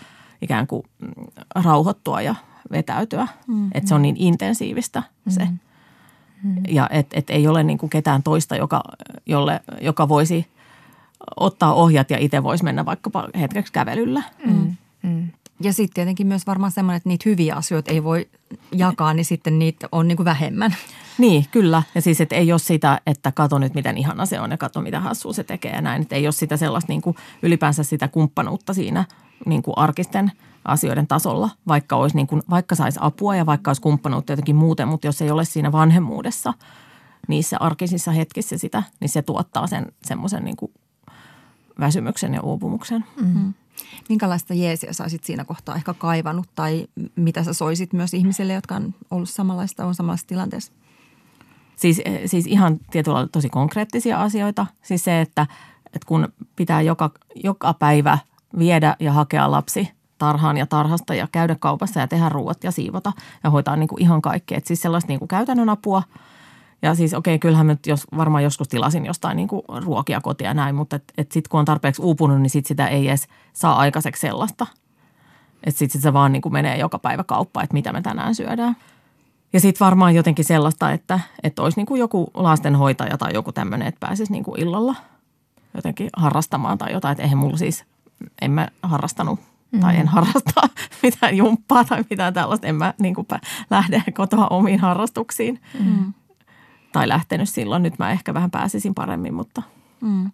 [0.43, 1.13] ikään kuin mm,
[1.55, 2.35] rauhoittua ja
[2.71, 3.29] vetäytyä.
[3.47, 3.71] Mm-hmm.
[3.75, 5.45] Että se on niin intensiivistä se.
[5.45, 6.63] Mm-hmm.
[6.69, 8.83] Ja että et ei ole niin kuin ketään toista, joka,
[9.27, 10.47] jolle, joka voisi
[11.37, 14.23] ottaa ohjat ja itse voisi mennä vaikkapa hetkeksi kävelyllä.
[14.47, 15.29] Mm-hmm.
[15.63, 18.29] Ja sitten tietenkin myös varmaan semmoinen, että niitä hyviä asioita ei voi
[18.73, 20.77] jakaa, niin sitten niitä on niin kuin vähemmän.
[21.19, 21.83] Niin, kyllä.
[21.95, 24.81] Ja siis, että ei ole sitä, että kato nyt miten ihana se on ja kato
[24.81, 26.03] mitä hassua se tekee ja näin.
[26.03, 29.05] Että ei ole sitä sellaista niin kuin ylipäänsä sitä kumppanuutta siinä
[29.47, 30.33] niin kuin arkisten
[30.65, 34.89] asioiden tasolla, vaikka, olisi niin kuin, vaikka saisi apua ja vaikka olisi kumppanuutta jotenkin muuten,
[34.89, 36.55] mutta jos ei ole siinä vanhemmuudessa
[37.29, 40.73] niissä arkisissa hetkissä sitä, niin se tuottaa sen semmoisen niin kuin
[41.81, 43.05] väsymyksen ja uupumuksen.
[43.21, 43.55] Mm-hmm.
[44.09, 46.87] Minkälaista jeesiä sä olisit siinä kohtaa ehkä kaivannut tai
[47.17, 50.73] mitä sä soisit myös ihmisille, jotka on ollut samanlaista, on samanlaisessa tilanteessa?
[51.77, 54.67] Siis, eh, siis ihan tietyllä tosi konkreettisia asioita.
[54.83, 55.47] Siis se, että,
[55.87, 58.19] että kun pitää joka, joka päivä
[58.59, 59.89] viedä ja hakea lapsi
[60.19, 63.13] tarhaan ja tarhasta ja käydä kaupassa ja tehdä ruuat ja siivota
[63.45, 64.59] ja hoitaa niin kuin ihan kaikkea.
[64.59, 66.03] Että siis sellaista niin kuin käytännön apua–
[66.83, 70.49] ja siis okei, okay, kyllähän nyt jos, varmaan joskus tilasin jostain niin kuin ruokia kotia
[70.49, 73.29] ja näin, mutta et, et sitten kun on tarpeeksi uupunut, niin sit sitä ei edes
[73.53, 74.67] saa aikaiseksi sellaista.
[75.65, 78.35] Että sitten sit se vaan niin kuin menee joka päivä kauppaan, että mitä me tänään
[78.35, 78.77] syödään.
[79.53, 83.89] Ja sitten varmaan jotenkin sellaista, että, että olisi niin kuin joku lastenhoitaja tai joku tämmöinen,
[83.89, 84.95] että pääsisi niin kuin illalla
[85.75, 87.13] jotenkin harrastamaan tai jotain.
[87.13, 87.85] Että eihän mulla siis,
[88.41, 89.41] en mä harrastanut
[89.73, 89.81] mm.
[89.81, 90.09] tai en mm.
[90.09, 90.61] harrasta
[91.03, 92.67] mitään jumppaa tai mitään tällaista.
[92.67, 93.27] En mä niin kuin
[93.71, 95.61] lähde kotoa omiin harrastuksiin.
[95.85, 96.13] Mm
[96.93, 97.83] tai lähtenyt silloin.
[97.83, 99.63] Nyt mä ehkä vähän pääsisin paremmin, mutta–
[100.01, 100.31] Mm.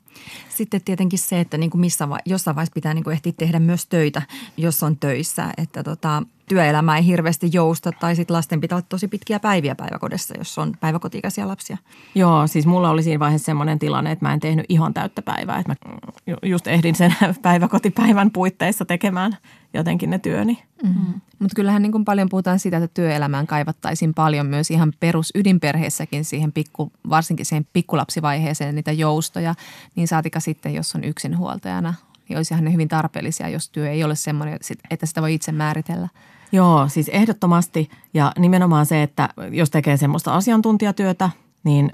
[0.49, 3.59] Sitten tietenkin se, että niin kuin missä va- jossain vaiheessa pitää niin kuin ehtiä tehdä
[3.59, 4.23] myös töitä,
[4.57, 5.53] jos on töissä.
[5.57, 10.35] Että tota, työelämä ei hirveästi jousta tai sitten lasten pitää olla tosi pitkiä päiviä päiväkodissa,
[10.38, 11.77] jos on päiväkotiikäisiä lapsia.
[12.14, 15.59] Joo, siis mulla oli siinä vaiheessa semmoinen tilanne, että mä en tehnyt ihan täyttä päivää.
[15.59, 15.97] Että mä
[16.43, 19.37] just ehdin sen päiväkotipäivän puitteissa tekemään
[19.75, 20.63] jotenkin ne työni.
[20.83, 21.21] Mm-hmm.
[21.39, 26.25] Mutta kyllähän niin kuin paljon puhutaan siitä, että työelämään kaivattaisiin paljon myös ihan perus ydinperheessäkin
[26.25, 29.55] siihen pikku, varsinkin siihen pikkulapsivaiheeseen niitä joustoja.
[29.97, 31.95] Niin saatika sitten, jos on yksinhuoltajana,
[32.29, 34.59] niin olisihan ne hyvin tarpeellisia, jos työ ei ole semmoinen,
[34.91, 36.09] että sitä voi itse määritellä.
[36.53, 41.31] Joo, siis ehdottomasti ja nimenomaan se, että jos tekee semmoista asiantuntijatyötä,
[41.65, 41.93] niin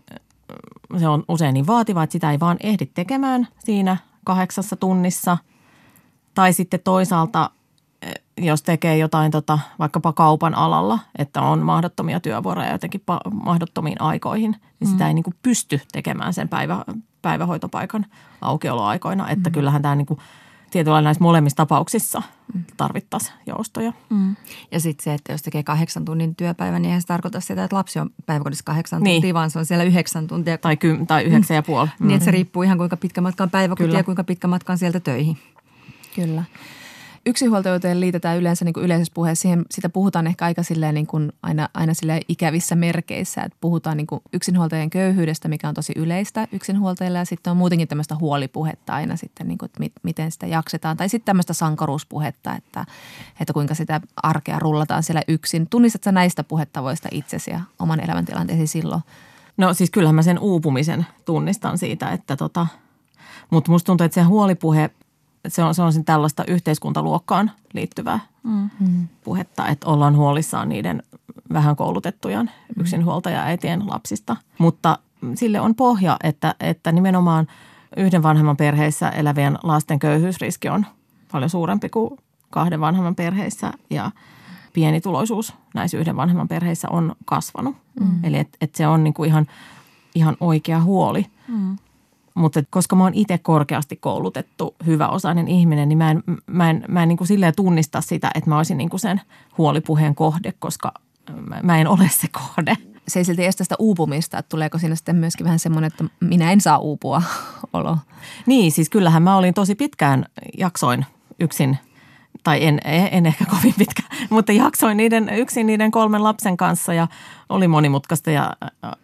[0.99, 5.39] se on usein niin vaativa, että sitä ei vaan ehdi tekemään siinä kahdeksassa tunnissa.
[6.35, 7.51] Tai sitten toisaalta
[8.41, 14.51] jos tekee jotain tota, vaikkapa kaupan alalla, että on mahdottomia työvuoroja jotenkin pa- mahdottomiin aikoihin,
[14.51, 14.93] niin mm.
[14.93, 16.85] sitä ei niin kuin pysty tekemään sen päivä,
[17.23, 18.07] päivähoitopaikan
[18.41, 19.31] aukioloaikoina.
[19.31, 19.55] Että mm.
[19.55, 20.21] kyllähän tämä niin kuin,
[20.71, 22.23] tietyllä näissä molemmissa tapauksissa
[22.55, 22.65] mm.
[22.77, 23.93] tarvittaisiin joustoja.
[24.11, 24.37] Mm.
[24.73, 27.77] Ja sitten se, että jos tekee kahdeksan tunnin työpäivän, niin eihän se tarkoita sitä, että
[27.77, 29.15] lapsi on päiväkodissa kahdeksan niin.
[29.15, 30.59] tuntia, vaan se on siellä yhdeksän tuntia.
[30.59, 31.89] Tai, ky- tai yhdeksän ja puoli.
[31.99, 32.07] Mm.
[32.07, 34.79] Niin, että se riippuu ihan kuinka pitkä matka on päiväkotia ja kuinka pitkä matka on
[34.79, 35.39] sieltä töihin.
[36.15, 36.45] Kyllä.
[37.27, 41.33] Yksinhuoltajuuteen liitetään yleensä niin kuin yleisessä puheessa, siihen, sitä puhutaan ehkä aika silleen niin kuin
[41.43, 46.49] aina, aina silleen ikävissä merkeissä, että puhutaan niin kuin yksinhuoltajien köyhyydestä, mikä on tosi yleistä
[46.53, 50.47] yksinhuoltajille ja sitten on muutenkin tämmöistä huolipuhetta aina sitten, niin kuin, että mit, miten sitä
[50.47, 50.97] jaksetaan.
[50.97, 52.87] Tai sitten tämmöistä sankaruuspuhetta, että,
[53.41, 55.67] että kuinka sitä arkea rullataan siellä yksin.
[55.71, 59.03] Tunnistatko näistä puhettavoista itsesi ja oman elämäntilanteesi silloin?
[59.57, 62.67] No siis kyllähän mä sen uupumisen tunnistan siitä, että tota,
[63.51, 64.91] mutta musta tuntuu, että se huolipuhe–
[65.49, 68.71] se on, se on tällaista yhteiskuntaluokkaan liittyvää mm.
[69.25, 71.03] puhetta, että ollaan huolissaan niiden
[71.53, 72.51] vähän koulutettujen
[72.81, 74.37] yksinhuoltaja-äitien lapsista.
[74.59, 74.99] Mutta
[75.35, 77.47] sille on pohja, että, että nimenomaan
[77.97, 80.87] yhden vanhemman perheissä elävien lasten köyhyysriski on
[81.33, 82.19] paljon suurempi kuin
[82.51, 84.11] kahden vanhemman perheissä ja
[84.73, 87.77] pienituloisuus näissä yhden vanhemman perheissä on kasvanut.
[88.01, 88.25] Mm.
[88.25, 89.47] Eli että et se on niinku ihan,
[90.15, 91.27] ihan oikea huoli.
[92.35, 97.03] Mutta koska mä oon itse korkeasti koulutettu, hyväosainen ihminen, niin mä en, mä en, mä
[97.03, 99.21] en niin kuin silleen tunnista sitä, että mä olisin niin kuin sen
[99.59, 100.93] huolipuheen kohde, koska
[101.49, 102.77] mä, mä en ole se kohde.
[103.09, 106.53] Se ei silti estä sitä uupumista, että tuleeko siinä sitten myöskin vähän semmoinen, että minä
[106.53, 107.23] en saa uupua
[107.73, 107.99] olo.
[108.47, 110.27] Niin, siis kyllähän mä olin tosi pitkään,
[110.59, 111.07] jaksoin
[111.41, 111.79] yksin
[112.45, 117.09] tai en, en ehkä kovin pitkä, mutta jaksoin niiden, yksin niiden kolmen lapsen kanssa ja
[117.49, 118.53] oli monimutkaista ja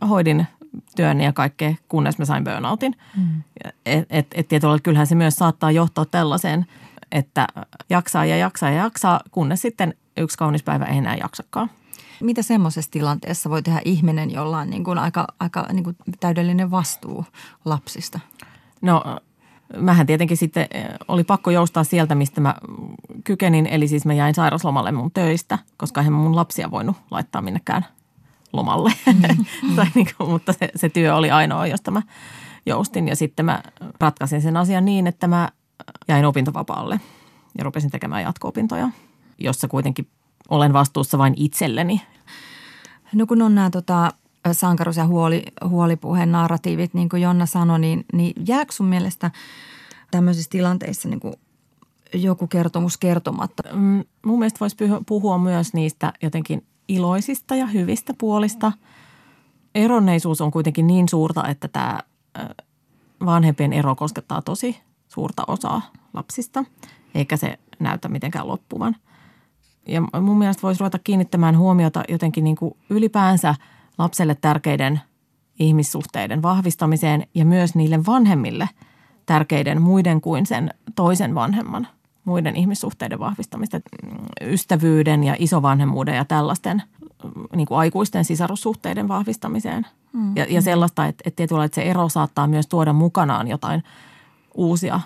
[0.09, 0.47] hoidin
[0.97, 2.97] työn ja kaikkea, kunnes mä sain burnoutin.
[3.17, 3.43] Mm.
[3.87, 6.67] Et, et, et tietyllä kyllähän se myös saattaa johtaa tällaiseen,
[7.12, 7.47] että
[7.91, 11.71] jaksaa ja jaksaa ja jaksaa, kunnes sitten yksi kaunis päivä ei enää jaksakaan.
[12.21, 16.71] Mitä semmoisessa tilanteessa voi tehdä ihminen, jolla on niin kuin aika, aika niin kuin täydellinen
[16.71, 17.25] vastuu
[17.65, 18.21] lapsista?
[18.83, 19.03] No
[19.77, 22.55] mähän tietenkin sitten eh, oli pakko joustaa sieltä, mistä mä
[23.25, 23.67] kykenin.
[23.67, 27.87] Eli siis mä jäin sairaslomalle mun töistä, koska en mun lapsia voinut laittaa minnekään
[28.57, 28.92] lomalle.
[29.07, 29.37] Mm.
[29.77, 32.03] tai niin kuin, mutta se, se työ oli ainoa, josta mä
[32.66, 33.09] joustin.
[33.09, 33.62] Ja sitten mä
[34.01, 35.49] ratkaisin sen asian niin, että mä
[36.09, 37.01] jäin opintovapaalle
[37.59, 38.88] ja rupesin tekemään jatko-opintoja,
[39.38, 40.09] jossa kuitenkin
[40.49, 42.03] olen vastuussa vain itselleni.
[43.12, 44.12] No kun on nämä tota,
[44.53, 49.31] sankarus- ja huoli, huolipuheen narratiivit, niin kuin Jonna sanoi, niin, niin jääkö sun mielestä
[50.11, 51.35] tämmöisissä tilanteissa niin kuin
[52.14, 53.62] joku kertomus kertomatta?
[53.73, 58.72] Mm, mun mielestä voisi puhua myös niistä jotenkin iloisista ja hyvistä puolista.
[59.75, 62.01] Eronneisuus on kuitenkin niin suurta, että tämä
[63.25, 65.83] vanhempien ero koskettaa tosi suurta osaa
[66.14, 66.64] lapsista,
[67.14, 68.96] eikä se näytä mitenkään loppuvan.
[69.88, 73.55] Ja mun mielestä voisi ruveta kiinnittämään huomiota jotenkin niin kuin ylipäänsä
[73.99, 75.01] lapselle tärkeiden
[75.59, 78.68] ihmissuhteiden vahvistamiseen ja myös niille vanhemmille
[79.27, 81.88] tärkeiden muiden kuin sen toisen vanhemman
[82.27, 83.81] muiden ihmissuhteiden vahvistamista,
[84.41, 86.83] ystävyyden ja isovanhemmuuden ja tällaisten
[87.57, 89.87] niin kuin aikuisten sisarussuhteiden vahvistamiseen.
[90.12, 90.37] Mm.
[90.37, 93.83] Ja, ja sellaista, että, että tietyllä että se ero saattaa myös tuoda mukanaan jotain
[94.55, 95.01] uusia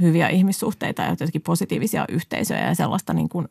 [0.00, 3.48] hyviä ihmissuhteita ja jotenkin positiivisia yhteisöjä ja sellaista niin kuin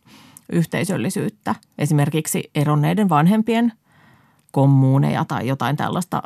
[0.52, 1.56] yhteisöllisyyttä.
[1.78, 3.74] Esimerkiksi eronneiden vanhempien
[4.52, 6.24] kommuuneja tai jotain tällaista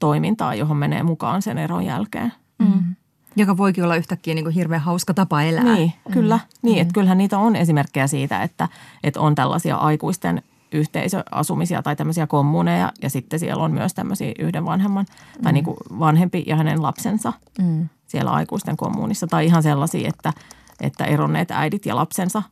[0.00, 2.32] toimintaa, johon menee mukaan sen eron jälkeen.
[2.58, 2.94] Mm.
[3.36, 5.64] Joka voikin olla yhtäkkiä niin kuin hirveän hauska tapa elää.
[5.64, 6.36] Niin, kyllä.
[6.36, 6.42] Mm.
[6.62, 8.68] Niin, että kyllähän niitä on esimerkkejä siitä, että,
[9.02, 14.64] että on tällaisia aikuisten yhteisöasumisia tai tämmöisiä kommuneja ja sitten siellä on myös tämmöisiä yhden
[14.64, 15.42] vanhemman mm.
[15.42, 17.88] tai niin kuin vanhempi ja hänen lapsensa mm.
[18.06, 20.32] siellä aikuisten kommunissa tai ihan sellaisia, että,
[20.80, 22.42] että eronneet äidit ja lapsensa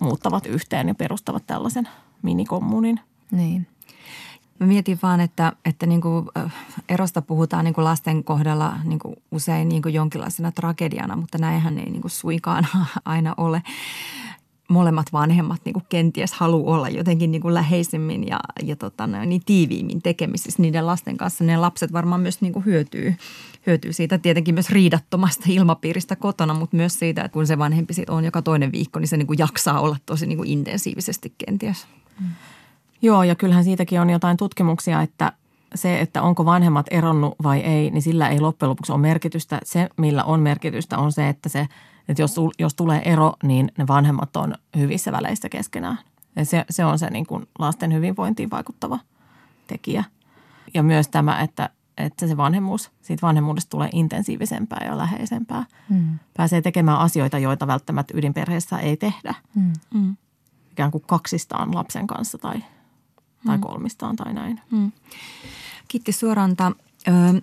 [0.00, 1.88] muuttavat yhteen ja perustavat tällaisen
[2.22, 3.00] minikommunin.
[3.30, 3.66] Niin.
[4.62, 6.26] Mä mietin vaan, että, että niin kuin
[6.88, 11.78] erosta puhutaan niin kuin lasten kohdalla niin kuin usein niin kuin jonkinlaisena tragediana, mutta näinhän
[11.78, 12.66] ei niin kuin suinkaan
[13.04, 13.62] aina ole.
[14.68, 19.42] Molemmat vanhemmat niin kuin kenties haluaa olla jotenkin niin kuin läheisemmin ja, ja tota, niin
[19.46, 21.44] tiiviimmin tekemisissä niiden lasten kanssa.
[21.44, 23.14] Ne lapset varmaan myös niin kuin hyötyy,
[23.66, 28.10] hyötyy siitä tietenkin myös riidattomasta ilmapiiristä kotona, mutta myös siitä, että kun se vanhempi sit
[28.10, 31.86] on joka toinen viikko, niin se niin kuin jaksaa olla tosi niin kuin intensiivisesti kenties.
[32.20, 32.26] Mm.
[33.02, 35.32] Joo, ja kyllähän siitäkin on jotain tutkimuksia, että
[35.74, 39.60] se, että onko vanhemmat eronnut vai ei, niin sillä ei loppujen lopuksi ole merkitystä.
[39.64, 41.68] Se, millä on merkitystä, on se, että, se,
[42.08, 45.98] että jos, jos tulee ero, niin ne vanhemmat on hyvissä väleissä keskenään.
[46.36, 48.98] Ja se, se on se niin kuin lasten hyvinvointiin vaikuttava
[49.66, 50.04] tekijä.
[50.74, 55.64] Ja myös tämä, että, että se vanhemmuus, siitä vanhemmuudesta tulee intensiivisempää ja läheisempää.
[55.88, 56.18] Mm.
[56.36, 59.34] Pääsee tekemään asioita, joita välttämättä ydinperheessä ei tehdä.
[59.94, 60.16] Mm.
[60.72, 62.62] Ikään kuin kaksistaan lapsen kanssa tai
[63.46, 63.60] tai mm.
[63.60, 64.60] kolmistaan tai näin.
[64.70, 64.92] Mm.
[65.88, 66.72] Kiitti Suoranta.
[67.08, 67.40] Ö,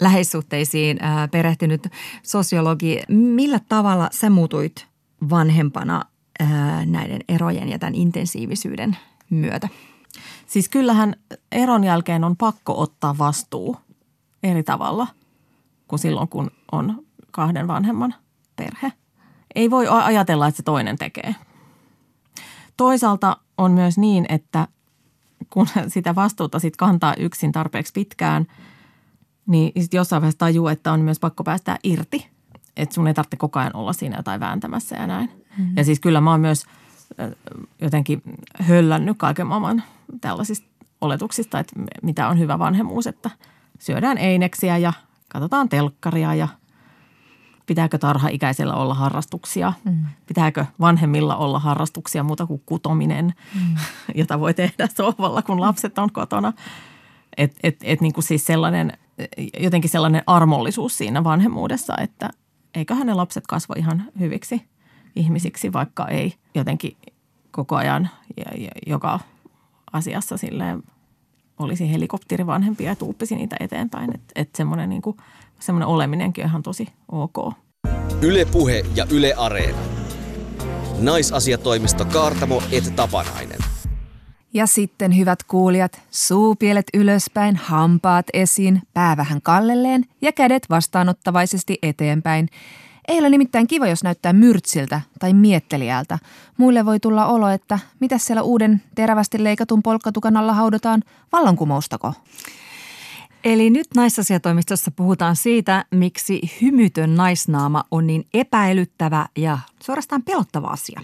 [0.00, 0.98] läheissuhteisiin
[1.30, 1.88] perehtynyt
[2.22, 3.00] sosiologi.
[3.08, 4.86] Millä tavalla sä muutuit
[5.30, 6.04] vanhempana
[6.86, 8.96] näiden erojen ja tämän intensiivisyyden
[9.30, 9.68] myötä?
[10.46, 11.16] Siis kyllähän
[11.52, 13.76] eron jälkeen on pakko ottaa vastuu
[14.42, 15.06] eri tavalla
[15.88, 18.14] kuin silloin, kun on kahden vanhemman
[18.56, 18.92] perhe.
[19.54, 21.34] Ei voi ajatella, että se toinen tekee.
[22.76, 24.68] Toisaalta on myös niin, että
[25.50, 28.46] kun sitä vastuuta sit kantaa yksin tarpeeksi pitkään,
[29.46, 32.26] niin sit jossain vaiheessa tajuu, että on myös pakko päästä irti.
[32.76, 35.30] Että sun ei tarvitse koko ajan olla siinä jotain vääntämässä ja näin.
[35.58, 35.76] Mm-hmm.
[35.76, 36.64] Ja siis kyllä mä oon myös
[37.80, 38.22] jotenkin
[38.60, 39.82] höllännyt kaiken maailman
[40.20, 40.66] tällaisista
[41.00, 43.30] oletuksista, että mitä on hyvä vanhemmuus, että
[43.78, 44.92] syödään eineksiä ja
[45.28, 46.48] katsotaan telkkaria ja–
[47.66, 50.04] pitääkö tarha-ikäisellä olla harrastuksia, mm.
[50.26, 53.76] pitääkö vanhemmilla olla harrastuksia muuta kuin kutominen, mm.
[54.20, 56.52] jota voi tehdä sohvalla, kun lapset on kotona.
[57.36, 58.92] Et, et, et niin kuin siis sellainen,
[59.60, 62.30] jotenkin sellainen armollisuus siinä vanhemmuudessa, että
[62.74, 64.68] eiköhän ne lapset kasva ihan hyviksi
[65.16, 66.96] ihmisiksi, vaikka ei jotenkin
[67.50, 69.20] koko ajan ja, ja, joka
[69.92, 70.82] asiassa silleen
[71.58, 74.14] olisi helikopterivanhempia ja tuuppisi niitä eteenpäin.
[74.14, 75.16] Että et semmoinen niin kuin,
[75.64, 77.52] semmoinen oleminenkin on ihan tosi ok.
[78.22, 79.78] Ylepuhe ja Yle Areena.
[81.00, 83.58] Naisasiatoimisto Kaartamo et Tapanainen.
[84.54, 92.48] Ja sitten hyvät kuulijat, suupielet ylöspäin, hampaat esiin, pää vähän kallelleen ja kädet vastaanottavaisesti eteenpäin.
[93.08, 96.18] Ei ole nimittäin kiva, jos näyttää myrtsiltä tai miettelijältä.
[96.56, 102.12] Muille voi tulla olo, että mitä siellä uuden terävästi leikatun polkkatukan alla haudataan, vallankumoustako?
[103.44, 111.00] Eli nyt naisasiatoimistossa puhutaan siitä, miksi hymytön naisnaama on niin epäilyttävä ja suorastaan pelottava asia.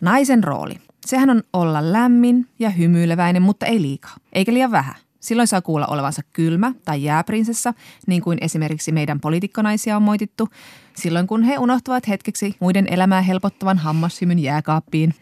[0.00, 0.74] Naisen rooli.
[1.06, 4.94] Sehän on olla lämmin ja hymyileväinen, mutta ei liikaa, eikä liian vähän.
[5.20, 7.74] Silloin saa kuulla olevansa kylmä tai jääprinsessa,
[8.06, 10.48] niin kuin esimerkiksi meidän poliitikkonaisia on moitittu,
[10.94, 15.14] silloin kun he unohtavat hetkeksi muiden elämää helpottavan hammashymyn jääkaappiin.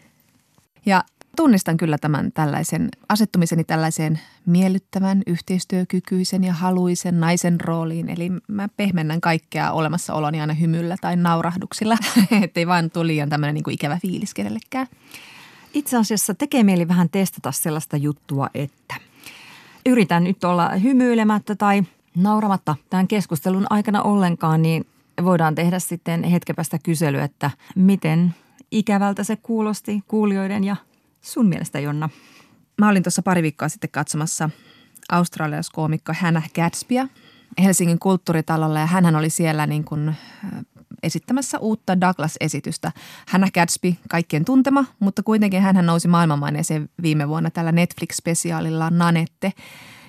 [0.85, 1.03] Ja
[1.35, 8.09] tunnistan kyllä tämän tällaisen asettumiseni tällaiseen miellyttävän, yhteistyökykyisen ja haluisen naisen rooliin.
[8.09, 11.97] Eli mä pehmennän kaikkea olemassaoloni aina hymyllä tai naurahduksilla,
[12.43, 14.87] ettei vaan tule liian tämmöinen niin kuin ikävä fiilis kenellekään.
[15.73, 18.95] Itse asiassa tekee mieli vähän testata sellaista juttua, että
[19.85, 21.83] yritän nyt olla hymyilemättä tai
[22.15, 24.85] nauramatta tämän keskustelun aikana ollenkaan, niin
[25.23, 28.35] voidaan tehdä sitten hetkepästä kysely, että miten
[28.71, 30.75] ikävältä se kuulosti kuulijoiden ja
[31.21, 32.09] sun mielestä, Jonna?
[32.77, 34.49] Mä olin tuossa pari viikkoa sitten katsomassa
[35.11, 37.07] australialaiskoomikko Hannah Gatsbyä
[37.63, 40.15] Helsingin kulttuuritalolla ja hän oli siellä niin kuin
[41.03, 42.91] esittämässä uutta Douglas-esitystä.
[43.27, 49.53] Hannah Gatsby, kaikkien tuntema, mutta kuitenkin hän nousi maailmanmaineeseen viime vuonna tällä Netflix-spesiaalilla Nanette.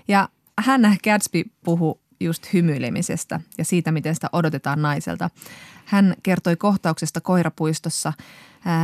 [0.08, 0.28] Ja
[0.60, 5.30] Hannah Gatsby puhui just hymyilemisestä ja siitä, miten sitä odotetaan naiselta.
[5.84, 8.12] Hän kertoi kohtauksesta koirapuistossa.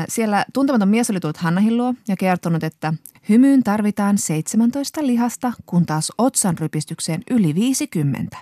[0.09, 2.95] Siellä tuntematon mies oli tullut Hannahin luo ja kertonut, että
[3.29, 8.37] hymyyn tarvitaan 17 lihasta, kun taas otsan rypistykseen yli 50.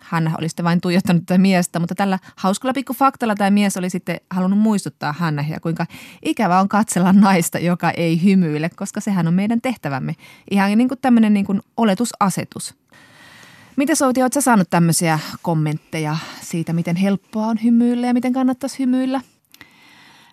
[0.00, 4.20] Hanna oli sitten vain tuijottanut tätä miestä, mutta tällä hauskalla pikkufaktalla tämä mies oli sitten
[4.30, 5.86] halunnut muistuttaa Hannahia, kuinka
[6.24, 10.16] ikävä on katsella naista, joka ei hymyile, koska sehän on meidän tehtävämme.
[10.50, 12.74] Ihan niin kuin tämmöinen niin kuin oletusasetus.
[13.76, 19.20] Miten Souti, oletko saanut tämmöisiä kommentteja siitä, miten helppoa on hymyillä ja miten kannattaisi hymyillä?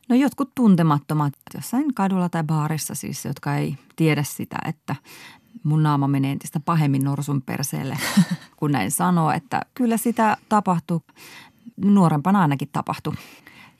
[0.09, 4.95] No jotkut tuntemattomat jossain kadulla tai baarissa siis, jotka ei tiedä sitä, että
[5.63, 7.97] mun naama menee entistä pahemmin norsun perseelle,
[8.57, 11.01] kun näin sanoo, että kyllä sitä tapahtuu.
[11.77, 13.13] Nuorempana ainakin tapahtuu.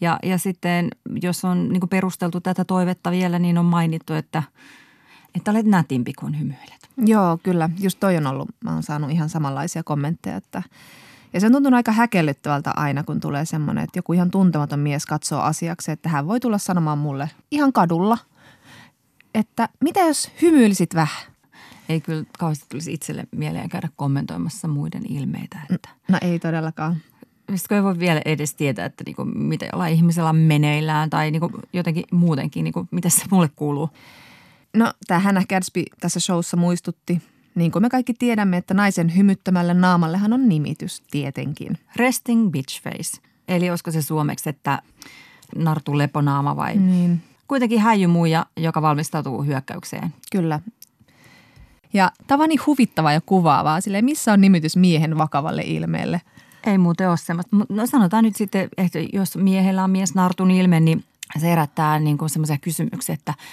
[0.01, 0.87] Ja, ja sitten
[1.21, 4.43] jos on niin perusteltu tätä toivetta vielä, niin on mainittu, että,
[5.35, 6.89] että olet nätimpi kuin hymyilet.
[6.97, 7.69] Joo, kyllä.
[7.79, 10.63] Just toi on ollut, mä oon saanut ihan samanlaisia kommentteja, että
[11.35, 15.05] ja se on tuntunut aika häkellyttävältä aina, kun tulee semmoinen, että joku ihan tuntematon mies
[15.05, 18.17] katsoo asiaksi, että hän voi tulla sanomaan mulle ihan kadulla,
[19.33, 21.31] että mitä jos hymyilisit vähän?
[21.89, 25.59] Ei kyllä kauheasti tulisi itselle mieleen käydä kommentoimassa muiden ilmeitä.
[25.73, 25.89] Että.
[26.07, 26.97] No ei todellakaan.
[27.55, 31.51] Sitten ei voi vielä edes tietää, että niinku, mitä jollain ihmisellä on meneillään tai niinku
[31.73, 33.89] jotenkin muutenkin, niinku, mitä se mulle kuuluu.
[34.75, 37.21] No, tämä Hannah Gadsby tässä showssa muistutti,
[37.55, 41.77] niin kuin me kaikki tiedämme, että naisen hymyttämälle naamallehan on nimitys tietenkin.
[41.95, 43.21] Resting bitch face.
[43.47, 44.81] Eli olisiko se suomeksi, että
[45.55, 46.75] nartu leponaama vai?
[46.75, 47.21] Niin.
[47.47, 50.13] Kuitenkin häijymuija, joka valmistautuu hyökkäykseen.
[50.31, 50.59] Kyllä.
[51.93, 56.21] Ja tavani huvittavaa ja kuvaavaa, sille missä on nimitys miehen vakavalle ilmeelle?
[56.63, 57.55] Ei muuten ole semmoista.
[57.69, 61.03] No sanotaan nyt sitten, että jos miehellä on mies nartun ilme, niin
[61.39, 63.33] se herättää niin semmoisia kysymyksiä, että–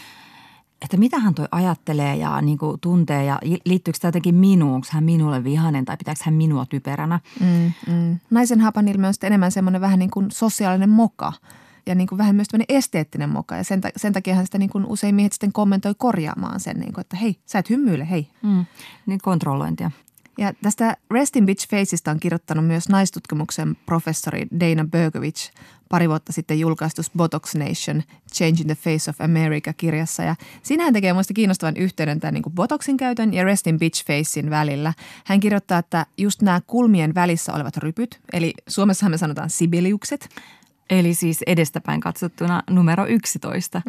[0.85, 4.87] että mitä hän toi ajattelee ja niin kuin tuntee ja liittyykö tämä jotenkin minuun, onko
[4.91, 7.21] hän minulle vihainen tai pitääkö hän minua typeränä.
[7.41, 8.19] Mm, mm.
[8.31, 11.33] Naisen hapan ilme on enemmän semmoinen vähän niin kuin sosiaalinen moka
[11.87, 13.57] ja niin kuin vähän myös esteettinen moka.
[13.57, 16.93] Ja sen, sen takia hän sitä niin kuin usein miehet sitten kommentoi korjaamaan sen, niin
[16.93, 18.29] kuin, että hei, sä et hymyile, hei.
[18.43, 18.65] Mm,
[19.07, 19.91] niin kontrollointia.
[20.39, 25.53] Ja tästä Resting Bitch Faceista on kirjoittanut myös naistutkimuksen professori Dana Bergovich
[25.89, 28.03] pari vuotta sitten julkaistus Botox Nation
[28.35, 30.23] Changing the Face of America-kirjassa.
[30.23, 34.51] Ja siinä hän tekee muista kiinnostavan yhteyden tämän niin Botoxin käytön ja Resting Bitch Facein
[34.51, 34.93] välillä.
[35.25, 40.29] Hän kirjoittaa, että just nämä kulmien välissä olevat rypyt, eli Suomessahan me sanotaan sibiliukset–
[40.93, 43.83] Eli siis edestäpäin katsottuna numero 11.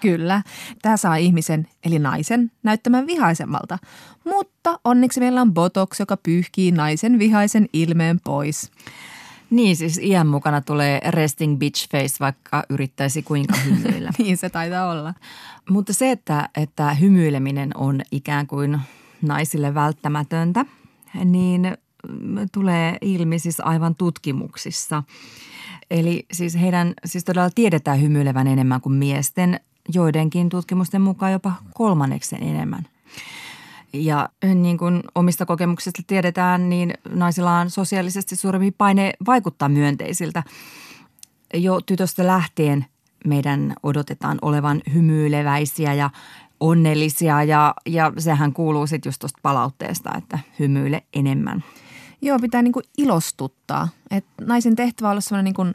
[0.00, 0.42] Kyllä.
[0.82, 3.78] Tämä saa ihmisen, eli naisen, näyttämään vihaisemmalta.
[4.24, 8.70] Mutta onneksi meillä on botox, joka pyyhkii naisen vihaisen ilmeen pois.
[9.50, 14.10] Niin, siis iän mukana tulee resting bitch face, vaikka yrittäisi kuinka hymyillä.
[14.18, 15.14] niin se taitaa olla.
[15.70, 18.80] Mutta se, että, että hymyileminen on ikään kuin
[19.22, 20.66] naisille välttämätöntä,
[21.24, 21.76] niin
[22.52, 25.02] tulee ilmi siis aivan tutkimuksissa–
[25.90, 29.60] Eli siis heidän siis todella tiedetään hymyilevän enemmän kuin miesten,
[29.94, 32.86] joidenkin tutkimusten mukaan jopa kolmanneksen enemmän.
[33.92, 40.42] Ja niin kuin omista kokemuksista tiedetään, niin naisilla on sosiaalisesti suurempi paine vaikuttaa myönteisiltä.
[41.54, 42.86] Jo tytöstä lähtien
[43.26, 46.10] meidän odotetaan olevan hymyileväisiä ja
[46.60, 51.64] onnellisia ja, ja sehän kuuluu sitten just tuosta palautteesta, että hymyile enemmän–
[52.22, 53.88] Joo, pitää niin kuin ilostuttaa.
[54.10, 55.74] Et naisen tehtävä on olla sellainen niin kuin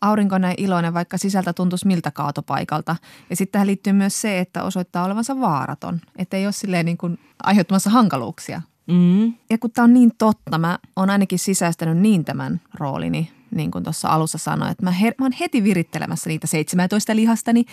[0.00, 2.96] aurinkoinen ja iloinen, vaikka sisältä tuntuisi miltä kaatopaikalta.
[3.30, 6.00] Ja sitten tähän liittyy myös se, että osoittaa olevansa vaaraton.
[6.16, 8.62] Että ei ole silleen niin kuin aiheuttamassa hankaluuksia.
[8.86, 9.34] Mm.
[9.50, 13.84] Ja kun tämä on niin totta, mä oon ainakin sisäistänyt niin tämän roolini, niin kuin
[13.84, 17.64] tuossa alussa sanoin, että mä, her- mä oon heti virittelemässä niitä 17 lihastani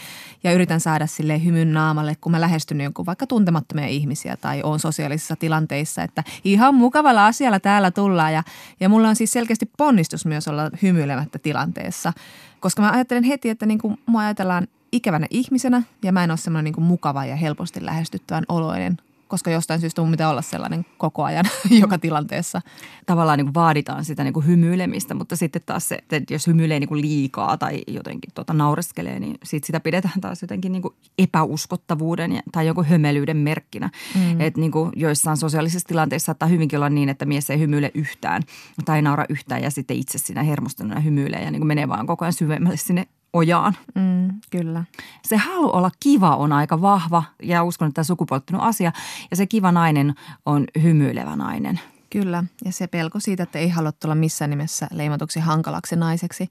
[0.44, 4.80] ja yritän saada sille hymyn naamalle, kun mä lähestyn jonkun vaikka tuntemattomia ihmisiä tai on
[4.80, 8.34] sosiaalisissa tilanteissa, että ihan mukavalla asialla täällä tullaan.
[8.34, 8.44] Ja,
[8.80, 12.14] ja mulla on siis selkeästi ponnistus myös olla hymyilemättä tilanteessa,
[12.60, 16.38] koska mä ajattelen heti, että niin kuin mua ajatellaan ikävänä ihmisenä ja mä en ole
[16.38, 18.98] semmoinen niin mukava ja helposti lähestyttävän oloinen
[19.32, 21.46] koska jostain syystä mun pitää olla sellainen koko ajan
[21.82, 22.62] joka tilanteessa.
[23.06, 26.80] Tavallaan niin kuin vaaditaan sitä niin kuin hymyilemistä, mutta sitten taas se, että jos hymyilee
[26.80, 30.94] niin kuin liikaa tai jotenkin tota naureskelee, niin sit sitä pidetään taas jotenkin niin kuin
[31.18, 33.90] epäuskottavuuden tai joku hömelyyden merkkinä.
[34.16, 34.42] Mm.
[34.42, 38.42] Että niin kuin joissain sosiaalisissa tilanteissa saattaa hyvinkin olla niin, että mies ei hymyile yhtään
[38.86, 42.26] tai naura yhtään ja sitten itse siinä hermostuneena hymyilee ja niin kuin menee vaan koko
[42.26, 43.78] ajan syvemmälle sinne ojaan.
[43.96, 44.84] Mm, kyllä.
[45.24, 48.92] Se halu olla kiva on aika vahva ja uskon, että tämä sukupuolittunut asia.
[49.32, 50.14] Ja se kiva nainen
[50.46, 51.80] on hymyilevä nainen.
[52.10, 56.50] Kyllä, ja se pelko siitä, että ei halua tulla missään nimessä leimatuksi hankalaksi naiseksi.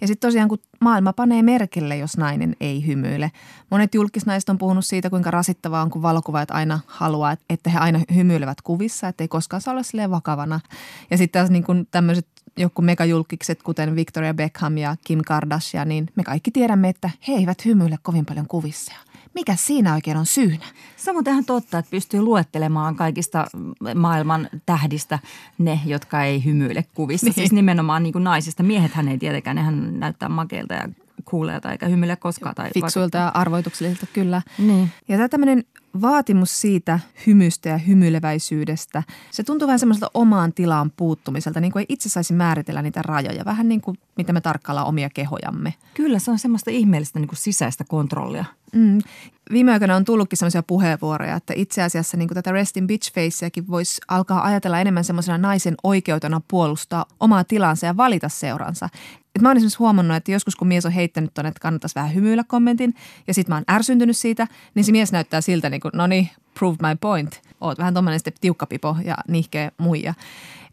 [0.00, 3.32] Ja sitten tosiaan, kun maailma panee merkille, jos nainen ei hymyile.
[3.70, 8.00] Monet julkisnaiset on puhunut siitä, kuinka rasittavaa on, kun valokuvaajat aina haluaa, että he aina
[8.14, 10.60] hymyilevät kuvissa, että ei koskaan saa olla silleen vakavana.
[11.10, 12.26] Ja sitten taas niin tämmöiset
[12.56, 17.64] joku megajulkikset, kuten Victoria Beckham ja Kim Kardashian, niin me kaikki tiedämme, että he eivät
[17.64, 18.92] hymyile kovin paljon kuvissa.
[19.34, 20.64] Mikä siinä oikein on syynä?
[20.96, 23.46] Se on ihan totta, että pystyy luettelemaan kaikista
[23.94, 25.18] maailman tähdistä
[25.58, 27.26] ne, jotka ei hymyile kuvissa.
[27.26, 27.34] Niin.
[27.34, 28.62] Siis nimenomaan niin kuin naisista.
[28.62, 30.88] Miehethän ei tietenkään, nehän näyttää makeilta ja
[31.24, 32.54] kuuleelta eikä hymyile koskaan.
[32.54, 34.42] Tai Fiksuilta ja arvoituksellisilta, kyllä.
[34.58, 34.90] Niin.
[35.08, 35.64] Ja tämä tämmöinen
[36.00, 41.86] vaatimus siitä hymystä ja hymyileväisyydestä, se tuntuu vähän semmoiselta omaan tilaan puuttumiselta, niin kuin ei
[41.88, 45.74] itse saisi määritellä niitä rajoja, vähän niin kuin mitä me tarkkaillaan omia kehojamme.
[45.94, 48.44] Kyllä, se on semmoista ihmeellistä niin kuin sisäistä kontrollia.
[48.72, 48.98] Mm.
[49.52, 54.00] Viime aikoina on tullutkin sellaisia puheenvuoroja, että itse asiassa niin tätä resting bitch faceäkin voisi
[54.08, 58.88] alkaa ajatella enemmän semmoisena naisen oikeutena puolustaa omaa tilansa ja valita seuransa.
[59.34, 62.14] Et mä oon esimerkiksi huomannut, että joskus kun mies on heittänyt tuonne, että kannattaisi vähän
[62.14, 62.94] hymyillä kommentin
[63.26, 66.28] ja sitten mä oon ärsyntynyt siitä, niin se mies näyttää siltä niin kuin, no niin,
[66.60, 67.40] prove my point.
[67.60, 70.14] Oot vähän tuommoinen sitten tiukkapipo ja nihkeä muija.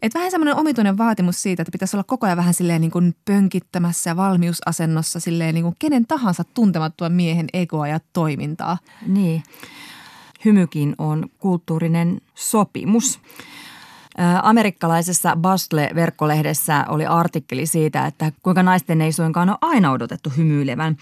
[0.02, 3.16] Et vähän semmoinen omituinen vaatimus siitä, että pitäisi olla koko ajan vähän silleen niin kuin
[3.24, 8.78] pönkittämässä ja valmiusasennossa silleen niin kuin kenen tahansa tuntemattua miehen egoa ja toimintaa.
[9.06, 9.42] Niin.
[10.44, 13.20] Hymykin on kulttuurinen sopimus.
[14.42, 20.96] Amerikkalaisessa Bustle-verkkolehdessä oli artikkeli siitä, että kuinka naisten ei suinkaan ole aina odotettu hymyilevän.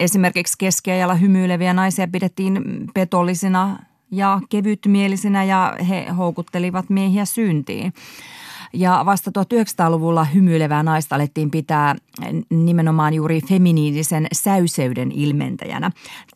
[0.00, 2.62] Esimerkiksi keskiajalla hymyileviä naisia pidettiin
[2.94, 3.78] petollisina
[4.10, 7.92] ja kevytmielisinä ja he houkuttelivat miehiä syntiin.
[8.72, 11.94] Ja vasta 1900-luvulla hymyilevää naista alettiin pitää
[12.50, 15.90] nimenomaan juuri feminiinisen säyseyden ilmentäjänä.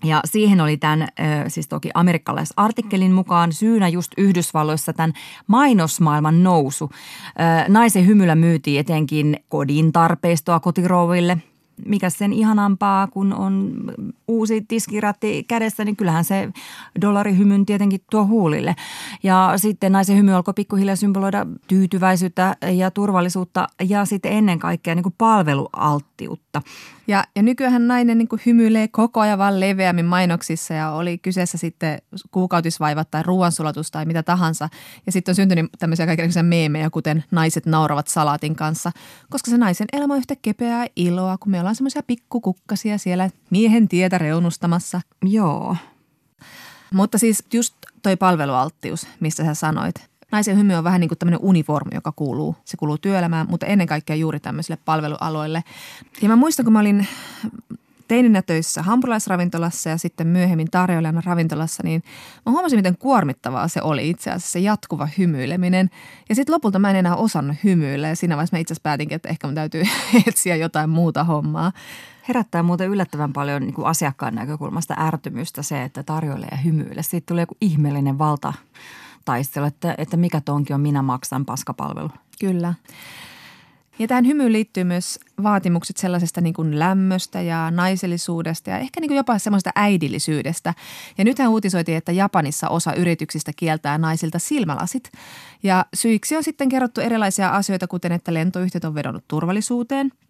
[0.05, 1.09] Ja siihen oli tämän,
[1.49, 5.13] siis toki amerikkalaisartikkelin mukaan syynä just Yhdysvalloissa tämän
[5.47, 6.91] mainosmaailman nousu.
[7.69, 11.39] Naisen hymyllä myytiin etenkin kodin tarpeistoa kotirouville–
[11.87, 13.83] mikä sen ihanampaa, kun on
[14.29, 16.49] uusi tiskiratti kädessä, niin kyllähän se
[17.01, 18.77] dollarihymyn tietenkin tuo huulille.
[19.23, 25.03] Ja sitten naisen hymy alkoi pikkuhiljaa symboloida tyytyväisyyttä ja turvallisuutta ja sitten ennen kaikkea niin
[25.03, 26.63] kuin palvelualttiutta.
[27.11, 31.59] Ja, ja nykyään nainen niin kuin hymyilee koko ajan vaan leveämmin mainoksissa ja oli kyseessä
[31.59, 31.99] sitten
[32.31, 34.69] kuukautisvaivat tai ruoansulatus tai mitä tahansa.
[35.07, 38.93] Ja sitten on syntynyt tämmöisiä kaikenlaisia meemejä, kuten naiset nauravat salaatin kanssa,
[39.31, 43.89] koska se naisen elämä on yhtä kepeää iloa, kun me ollaan semmoisia pikkukukkasia siellä miehen
[43.89, 45.01] tietä reunustamassa.
[45.23, 45.77] Joo.
[46.93, 51.41] Mutta siis just toi palvelualttius, mistä sä sanoit, naisen hymy on vähän niin kuin tämmöinen
[51.43, 55.65] uniformi, joka kuuluu, se kuuluu työelämään, mutta ennen kaikkea juuri tämmöisille palvelualoille.
[56.23, 57.07] Ja mä muistan, kun mä olin
[58.11, 62.03] teininä töissä hampurilaisravintolassa ja sitten myöhemmin tarjoilijana ravintolassa, niin
[62.47, 65.91] mä huomasin, miten kuormittavaa se oli itse asiassa se jatkuva hymyileminen.
[66.29, 69.17] Ja sitten lopulta mä en enää osannut hymyillä ja siinä vaiheessa mä itse asiassa päätinkin,
[69.17, 69.83] että ehkä mun täytyy
[70.27, 71.73] etsiä jotain muuta hommaa.
[72.29, 77.03] Herättää muuten yllättävän paljon niin kuin asiakkaan näkökulmasta ärtymystä se, että tarjoilee ja hymyille.
[77.03, 78.53] Siitä tulee joku ihmeellinen valta
[79.25, 82.11] taistelu, että, että mikä tonki on minä maksan paskapalvelu.
[82.41, 82.75] Kyllä.
[83.99, 89.09] Ja tähän hymyyn liittyy myös vaatimukset sellaisesta niin kuin lämmöstä ja naisellisuudesta ja ehkä niin
[89.09, 90.75] kuin jopa semmoista äidillisyydestä.
[91.19, 95.13] Ja nythän uutisoitiin, että Japanissa osa yrityksistä kieltää naisilta silmälasit.
[95.63, 100.13] Ja syiksi on sitten kerrottu erilaisia asioita, kuten että lentoyhtiöt on vedonnut turvallisuuteen–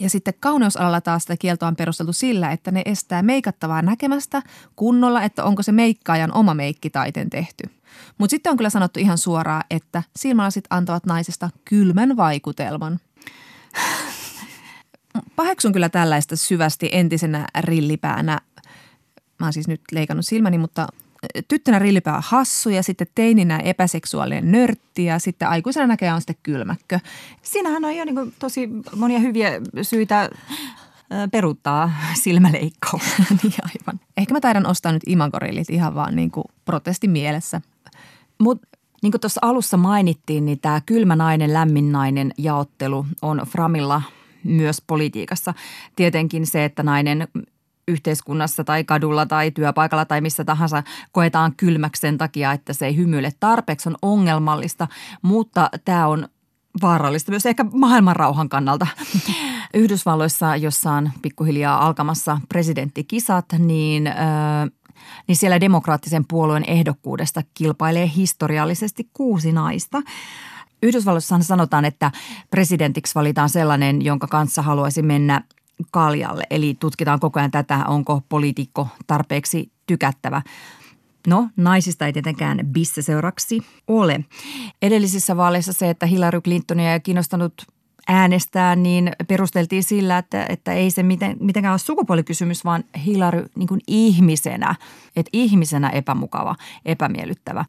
[0.00, 4.42] ja sitten kauneusalalla taas sitä kieltoa on perusteltu sillä, että ne estää meikattavaa näkemästä
[4.76, 7.64] kunnolla, että onko se meikkaajan oma meikki taiten tehty.
[8.18, 13.00] Mutta sitten on kyllä sanottu ihan suoraan, että silmälasit antavat naisesta kylmän vaikutelman.
[15.36, 18.40] Paheksun kyllä tällaista syvästi entisenä rillipäänä.
[19.38, 20.86] Mä oon siis nyt leikannut silmäni, mutta
[21.48, 26.36] tyttönä rillipää on hassu ja sitten teininä epäseksuaalinen nörtti ja sitten aikuisena näkee on sitten
[26.42, 27.00] kylmäkkö.
[27.42, 29.50] Siinähän on jo niin tosi monia hyviä
[29.82, 30.30] syitä
[31.32, 33.02] peruuttaa silmäleikkaus.
[33.42, 34.00] niin aivan.
[34.16, 37.60] Ehkä mä taidan ostaa nyt imagorillit ihan vaan niin kuin protesti mielessä.
[38.40, 38.68] Mutta
[39.02, 44.02] niin kuin tuossa alussa mainittiin, niin tämä kylmä nainen, lämmin nainen jaottelu on Framilla
[44.44, 45.54] myös politiikassa.
[45.96, 47.28] Tietenkin se, että nainen
[47.88, 50.82] yhteiskunnassa tai kadulla tai työpaikalla tai missä tahansa
[51.12, 54.88] koetaan kylmäksi sen takia, että se ei hymyile tarpeeksi, on ongelmallista,
[55.22, 56.28] mutta tämä on
[56.82, 58.86] vaarallista myös ehkä maailman rauhan kannalta.
[59.74, 64.10] Yhdysvalloissa, jossa on pikkuhiljaa alkamassa presidenttikisat, niin,
[65.28, 70.02] niin siellä demokraattisen puolueen ehdokkuudesta kilpailee historiallisesti kuusi naista.
[70.82, 72.10] Yhdysvalloissa sanotaan, että
[72.50, 75.42] presidentiksi valitaan sellainen, jonka kanssa haluaisi mennä
[75.90, 76.44] kaljalle.
[76.50, 80.42] Eli tutkitaan koko ajan tätä, onko poliitikko tarpeeksi tykättävä.
[81.26, 84.24] No, naisista ei tietenkään bisseseuraksi ole.
[84.82, 87.52] Edellisissä vaaleissa se, että Hillary Clintonia ei kiinnostanut
[88.08, 93.68] äänestää, niin perusteltiin sillä, että, että ei se miten, mitenkään ole sukupuolikysymys, vaan Hillary niin
[93.68, 94.74] kuin ihmisenä,
[95.16, 97.64] että ihmisenä epämukava, epämiellyttävä.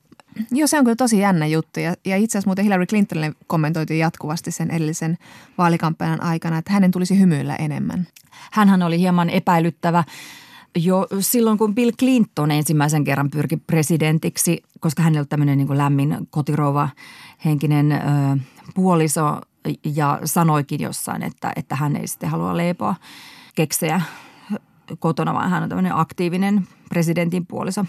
[0.51, 3.99] Joo, se on kyllä tosi jännä juttu ja, ja itse asiassa muuten Hillary Clintonille kommentoitiin
[3.99, 5.17] jatkuvasti sen edellisen
[5.57, 8.07] vaalikampanjan aikana, että hänen tulisi hymyillä enemmän.
[8.51, 10.03] Hänhän oli hieman epäilyttävä
[10.75, 16.17] jo silloin, kun Bill Clinton ensimmäisen kerran pyrki presidentiksi, koska hänellä oli tämmöinen niin lämmin
[16.29, 16.89] kotirouva
[17.45, 17.97] henkinen ö,
[18.75, 19.41] puoliso
[19.95, 22.95] ja sanoikin jossain, että, että hän ei sitten halua leipoa
[23.55, 24.01] keksejä
[24.99, 27.85] kotona, vaan hän on tämmöinen aktiivinen presidentin puoliso.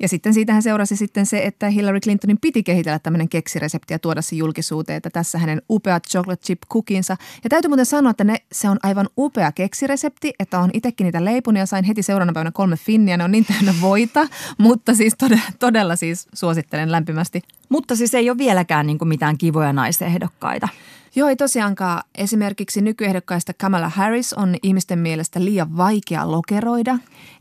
[0.00, 4.22] Ja sitten siitähän seurasi sitten se, että Hillary Clintonin piti kehitellä tämmöinen keksiresepti ja tuoda
[4.22, 7.16] se julkisuuteen, että tässä hänen upeat chocolate chip cookinsa.
[7.44, 11.24] Ja täytyy muuten sanoa, että ne, se on aivan upea keksiresepti, että on itsekin niitä
[11.24, 13.16] leipunut ja sain heti seuraavana päivänä kolme finniä.
[13.16, 14.28] Ne on niin täynnä voita,
[14.58, 17.42] mutta siis todella, todella siis suosittelen lämpimästi.
[17.68, 20.68] Mutta siis ei ole vieläkään niin kuin mitään kivoja naisehdokkaita.
[21.16, 22.02] Joo, ei tosiaankaan.
[22.14, 26.98] Esimerkiksi nykyehdokkaista Kamala Harris on ihmisten mielestä liian vaikea lokeroida.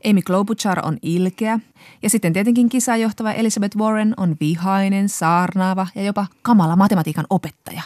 [0.09, 1.59] Amy Klobuchar on ilkeä.
[2.01, 7.81] Ja sitten tietenkin kisaa johtava Elizabeth Warren on vihainen, saarnaava ja jopa kamala matematiikan opettaja.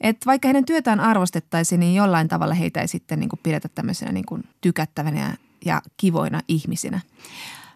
[0.00, 4.12] Et vaikka heidän työtään arvostettaisiin, niin jollain tavalla heitä ei sitten niin kuin pidetä tämmöisenä
[4.12, 7.00] niin kuin tykättävänä ja, kivoina ihmisinä.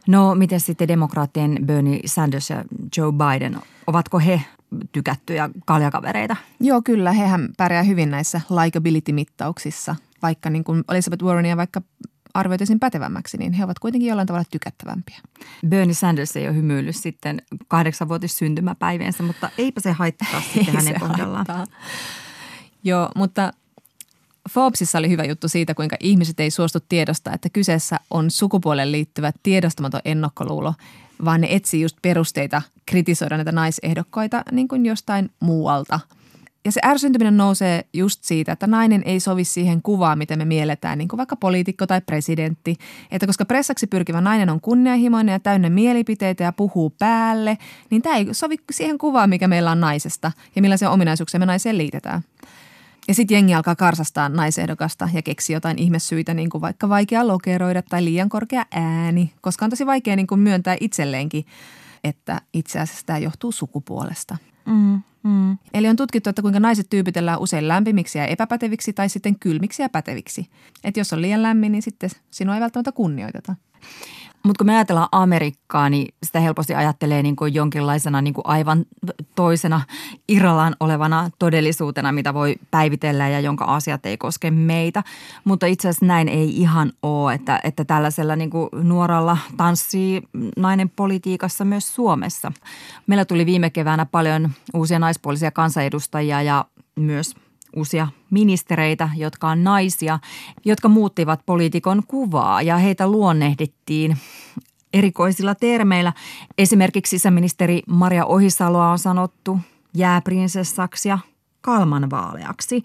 [0.07, 2.65] No miten sitten demokraattien Bernie Sanders ja
[2.97, 4.41] Joe Biden, ovatko he
[4.93, 6.37] tykättyjä kaljakavereita?
[6.61, 7.13] Joo, kyllä.
[7.13, 9.97] Hehän pärjää hyvin näissä likability-mittauksissa.
[10.23, 11.83] Vaikka niin kuin Elizabeth Warrenia vaikka
[12.35, 15.19] arvioitaisiin pätevämmäksi, niin he ovat kuitenkin jollain tavalla tykättävämpiä.
[15.69, 21.01] Bernie Sanders ei ole hymyillyt sitten kahdeksanvuotis syntymäpäiviensä, mutta eipä se haittaa sitten ei hänen
[21.01, 21.47] kohdallaan.
[21.49, 21.67] Haittaa.
[22.85, 23.53] Joo, mutta
[24.51, 29.33] Forbesissa oli hyvä juttu siitä, kuinka ihmiset ei suostu tiedosta, että kyseessä on sukupuolen liittyvä
[29.43, 30.75] tiedostamaton ennakkoluulo,
[31.25, 36.01] vaan ne etsii just perusteita kritisoida näitä naisehdokkaita niin kuin jostain muualta.
[36.65, 40.99] Ja se ärsyntyminen nousee just siitä, että nainen ei sovi siihen kuvaan, miten me mielletään,
[40.99, 42.77] niin kuin vaikka poliitikko tai presidentti.
[43.11, 47.59] Että koska pressaksi pyrkivä nainen on kunnianhimoinen ja täynnä mielipiteitä ja puhuu päälle,
[47.91, 51.79] niin tämä ei sovi siihen kuvaan, mikä meillä on naisesta ja millaisia ominaisuuksia me naiseen
[51.79, 52.23] liitetään.
[53.09, 57.83] Ja sitten jengi alkaa karsastaa naisehdokasta ja keksi jotain ihmesyitä, niin kuin vaikka vaikea lokeroida
[57.83, 61.47] tai liian korkea ääni, koska on tosi vaikea niin kuin myöntää itselleenkin,
[62.05, 64.37] että itse asiassa tämä johtuu sukupuolesta.
[64.67, 65.59] Mm, mm.
[65.75, 69.89] Eli on tutkittu, että kuinka naiset tyypitellään usein lämpimiksi ja epäpäteviksi tai sitten kylmiksi ja
[69.89, 70.47] päteviksi.
[70.85, 73.57] Että jos on liian lämmin, niin sitten sinua ei välttämättä kunnioiteta.
[74.45, 78.85] Mutta kun me ajatellaan Amerikkaa, niin sitä helposti ajattelee niin kuin jonkinlaisena niin kuin aivan
[79.35, 79.81] toisena
[80.29, 85.03] irrallaan olevana todellisuutena, mitä voi päivitellä ja jonka asiat ei koske meitä.
[85.45, 90.23] Mutta itse asiassa näin ei ihan ole, että, että tällaisella niin kuin nuoralla tanssii
[90.57, 92.53] nainen politiikassa myös Suomessa.
[93.07, 96.65] Meillä tuli viime keväänä paljon uusia naispuolisia kansanedustajia ja
[96.97, 97.35] myös
[97.77, 100.19] uusia ministereitä, jotka on naisia,
[100.65, 104.17] jotka muuttivat poliitikon kuvaa ja heitä luonnehdittiin
[104.93, 106.13] erikoisilla termeillä.
[106.59, 109.59] Esimerkiksi sisäministeri Maria Ohisaloa on sanottu
[109.95, 111.19] jääprinsessaksi ja
[111.63, 112.83] kalmanvaaleaksi.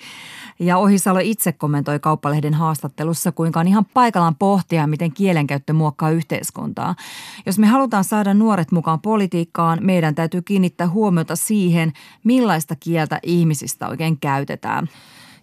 [0.59, 6.95] Ja Ohisalo itse kommentoi kauppalehden haastattelussa, kuinka on ihan paikallaan pohtia, miten kielenkäyttö muokkaa yhteiskuntaa.
[7.45, 13.87] Jos me halutaan saada nuoret mukaan politiikkaan, meidän täytyy kiinnittää huomiota siihen, millaista kieltä ihmisistä
[13.87, 14.87] oikein käytetään.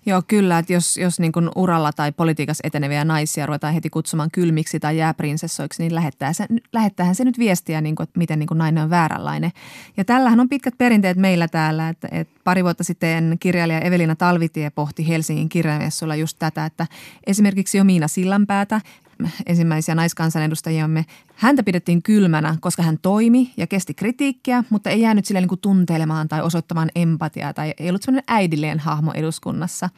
[0.07, 0.59] Joo, kyllä.
[0.59, 4.99] Että jos, jos niin kuin uralla tai politiikassa eteneviä naisia ruvetaan heti kutsumaan kylmiksi tai
[4.99, 8.85] jääprinsessoiksi, niin lähettää se, lähettäähän se nyt viestiä, niin kuin, että miten niin kuin nainen
[8.85, 9.53] on vääränlainen.
[9.97, 11.89] Ja tällähän on pitkät perinteet meillä täällä.
[11.89, 16.87] Että, että pari vuotta sitten kirjailija Evelina Talvitie pohti Helsingin kirjamessuilla just tätä, että
[17.27, 18.81] esimerkiksi jo Miina Sillanpäätä
[19.47, 21.05] ensimmäisiä naiskansanedustajiamme.
[21.35, 25.61] Häntä pidettiin kylmänä, koska hän toimi ja kesti kritiikkiä, mutta ei jäänyt sille niin kuin
[25.61, 29.91] tuntelemaan tai osoittamaan empatiaa tai ei ollut sellainen äidillinen hahmo eduskunnassa.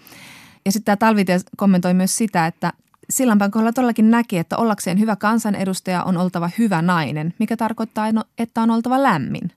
[0.65, 2.73] Ja sitten tämä Talvitie kommentoi myös sitä, että
[3.11, 8.25] Sillanpään kohdalla todellakin näki, että ollakseen hyvä kansanedustaja on oltava hyvä nainen, mikä tarkoittaa, no,
[8.39, 9.51] että on oltava lämmin.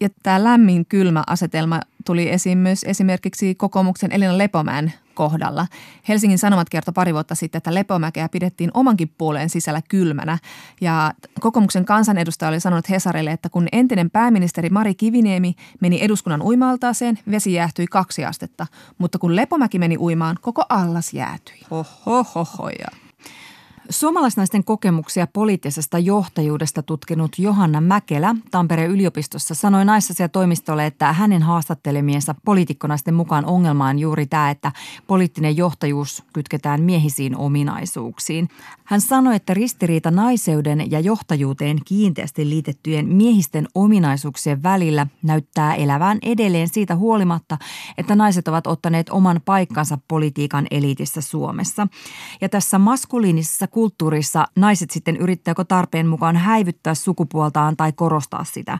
[0.00, 5.66] Ja tämä lämmin kylmä asetelma tuli esiin myös esimerkiksi kokoomuksen Elina Lepomäen kohdalla.
[6.08, 10.38] Helsingin Sanomat kertoi pari vuotta sitten, että Lepomäkeä pidettiin omankin puoleen sisällä kylmänä.
[10.80, 17.18] Ja kokoomuksen kansanedustaja oli sanonut Hesarille, että kun entinen pääministeri Mari Kiviniemi meni eduskunnan uimaaltaaseen,
[17.30, 18.66] vesi jäähtyi kaksi astetta.
[18.98, 21.60] Mutta kun Lepomäki meni uimaan, koko allas jäätyi.
[21.70, 22.99] Oho, oho, ja
[23.90, 33.14] Suomalaisnaisten kokemuksia poliittisesta johtajuudesta tutkinut Johanna Mäkelä Tampereen yliopistossa sanoi naisasiatoimistolle, että hänen haastattelemiensa poliitikkonaisten
[33.14, 34.72] mukaan ongelma on juuri tämä, että
[35.06, 38.48] poliittinen johtajuus kytketään miehisiin ominaisuuksiin.
[38.84, 46.68] Hän sanoi, että ristiriita naiseuden ja johtajuuteen kiinteästi liitettyjen miehisten ominaisuuksien välillä näyttää elävään edelleen
[46.68, 47.58] siitä huolimatta,
[47.98, 51.88] että naiset ovat ottaneet oman paikkansa politiikan eliitissä Suomessa.
[52.40, 58.78] Ja tässä maskuliinisessa kulttuurissa naiset sitten yrittääkö tarpeen mukaan häivyttää sukupuoltaan tai korostaa sitä.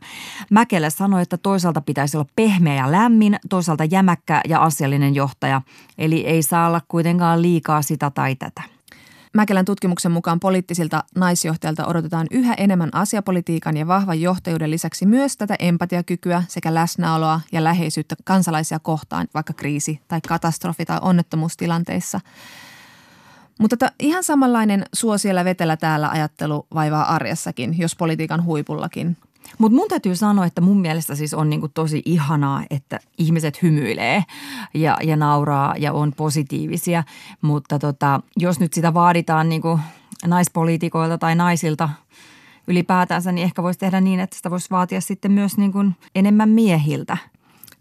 [0.50, 5.62] Mäkelä sanoi, että toisaalta pitäisi olla pehmeä ja lämmin, toisaalta jämäkkä ja asiallinen johtaja.
[5.98, 8.62] Eli ei saa olla kuitenkaan liikaa sitä tai tätä.
[9.34, 15.56] Mäkelän tutkimuksen mukaan poliittisilta naisjohtajilta odotetaan yhä enemmän asiapolitiikan ja vahvan johtajuuden lisäksi myös tätä
[15.58, 22.20] empatiakykyä sekä läsnäoloa ja läheisyyttä kansalaisia kohtaan, vaikka kriisi- tai katastrofi- tai onnettomuustilanteissa–
[23.60, 29.16] mutta tota, ihan samanlainen suo siellä vetellä täällä ajattelu vaivaa arjessakin, jos politiikan huipullakin.
[29.58, 34.24] Mutta mun täytyy sanoa, että mun mielestä siis on niinku tosi ihanaa, että ihmiset hymyilee
[34.74, 37.04] ja, ja nauraa ja on positiivisia.
[37.42, 39.80] Mutta tota, jos nyt sitä vaaditaan niinku
[40.26, 41.88] naispoliitikoilta tai naisilta
[42.66, 45.84] ylipäätänsä, niin ehkä voisi tehdä niin, että sitä voisi vaatia sitten myös niinku
[46.14, 47.16] enemmän miehiltä–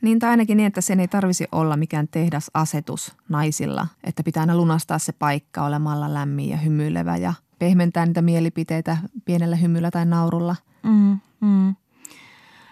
[0.01, 4.57] niin tai ainakin niin, että sen ei tarvisi olla mikään tehdasasetus naisilla, että pitää aina
[4.57, 10.55] lunastaa se paikka olemalla lämmin ja hymyilevä ja pehmentää niitä mielipiteitä pienellä hymyllä tai naurulla.
[10.83, 11.75] Mm, mm.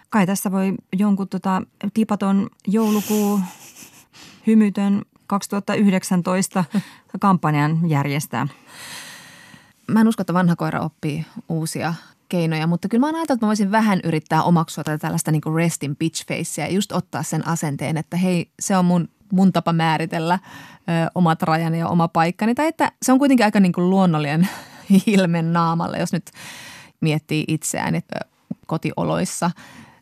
[0.10, 1.62] Kai tässä voi jonkun tota,
[1.94, 3.40] tipaton joulukuu
[4.48, 6.64] hymytön 2019
[7.20, 8.48] kampanjan järjestää.
[9.88, 11.94] Mä en usko, että vanha koira oppii uusia
[12.30, 15.42] keinoja, mutta kyllä mä oon ajatellut, että mä voisin vähän yrittää omaksua tätä tällaista niin
[15.56, 19.74] restin bitch facea ja just ottaa sen asenteen, että hei, se on mun, mun tapa
[19.74, 22.56] määritellä ö, omat rajani ja oma paikkani.
[22.56, 24.50] Tai että se on kuitenkin aika niin kuin luonnollinen
[25.06, 26.32] ilme naamalle, jos nyt
[27.02, 28.20] miettii itseään että
[28.68, 29.52] kotioloissa.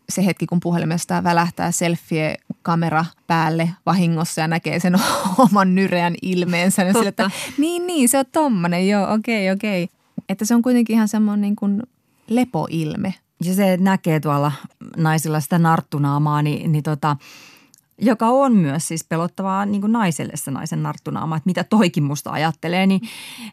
[0.10, 4.96] Se hetki, kun puhelimesta välähtää selfie-kamera päälle vahingossa ja näkee sen
[5.52, 6.84] oman nyreän ilmeensä.
[6.84, 9.84] Niin sille, että niin, niin, se on tommonen, joo, okei, okay, okei.
[9.84, 9.96] Okay.
[10.30, 11.82] Että se on kuitenkin ihan semmoinen niin kuin
[12.28, 13.14] lepoilme.
[13.44, 14.52] Ja se näkee tuolla
[14.98, 17.18] naisilla sitä narttunaamaa, niin, niin tota,
[17.98, 22.32] joka on myös siis pelottavaa niin kuin naiselle se naisen narttunaama, että mitä toikin musta
[22.32, 23.02] ajattelee, niin,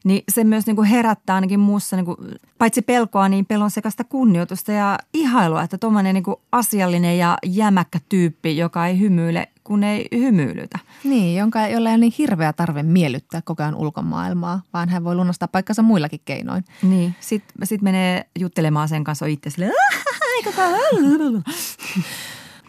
[0.05, 2.17] niin se myös niin kuin herättää ainakin muussa niin kuin,
[2.59, 8.57] paitsi pelkoa, niin pelon sekasta kunnioitusta ja ihailua, että tuommoinen niin asiallinen ja jämäkkä tyyppi,
[8.57, 10.79] joka ei hymyile kun ei hymyilytä.
[11.05, 15.15] Niin, jonka, jolla ei ole niin hirveä tarve miellyttää koko ajan ulkomaailmaa, vaan hän voi
[15.15, 16.65] lunastaa paikkansa muillakin keinoin.
[16.83, 19.73] Niin, sitten sit menee juttelemaan sen kanssa itse silleen,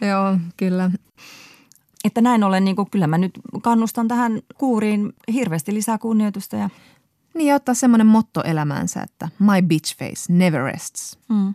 [0.00, 0.90] Joo, kyllä.
[2.04, 6.56] Että näin ollen, niin kuin, kyllä mä nyt kannustan tähän kuuriin hirveästi lisää kunnioitusta.
[6.56, 6.70] Ja...
[7.34, 11.18] Niin, ja ottaa semmoinen motto elämäänsä, että my bitch face never rests.
[11.28, 11.54] Mm.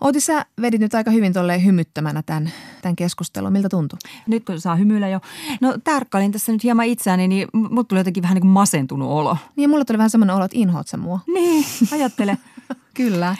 [0.00, 3.52] Outi, sä vedit nyt aika hyvin tolleen hymyttämänä tämän, tämän keskustelun.
[3.52, 3.98] Miltä tuntuu?
[4.26, 5.20] Nyt kun saa hymyillä jo.
[5.60, 9.36] No tarkkailin tässä nyt hieman itseäni, niin mut tuli jotenkin vähän niin kuin masentunut olo.
[9.56, 11.20] Niin ja mulla tuli vähän semmoinen olo, että inhoat sä mua.
[11.34, 12.38] Niin, ajattele.
[12.94, 13.36] Kyllä.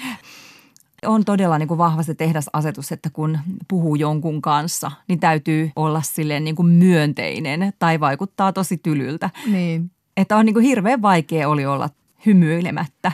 [1.06, 3.38] On todella niin kuin vahvasti tehdasasetus, että kun
[3.68, 9.30] puhuu jonkun kanssa, niin täytyy olla silleen niin kuin myönteinen tai vaikuttaa tosi tylyltä.
[9.46, 9.90] Niin.
[10.16, 11.90] Että on niin kuin hirveän vaikea oli olla
[12.26, 13.12] hymyilemättä.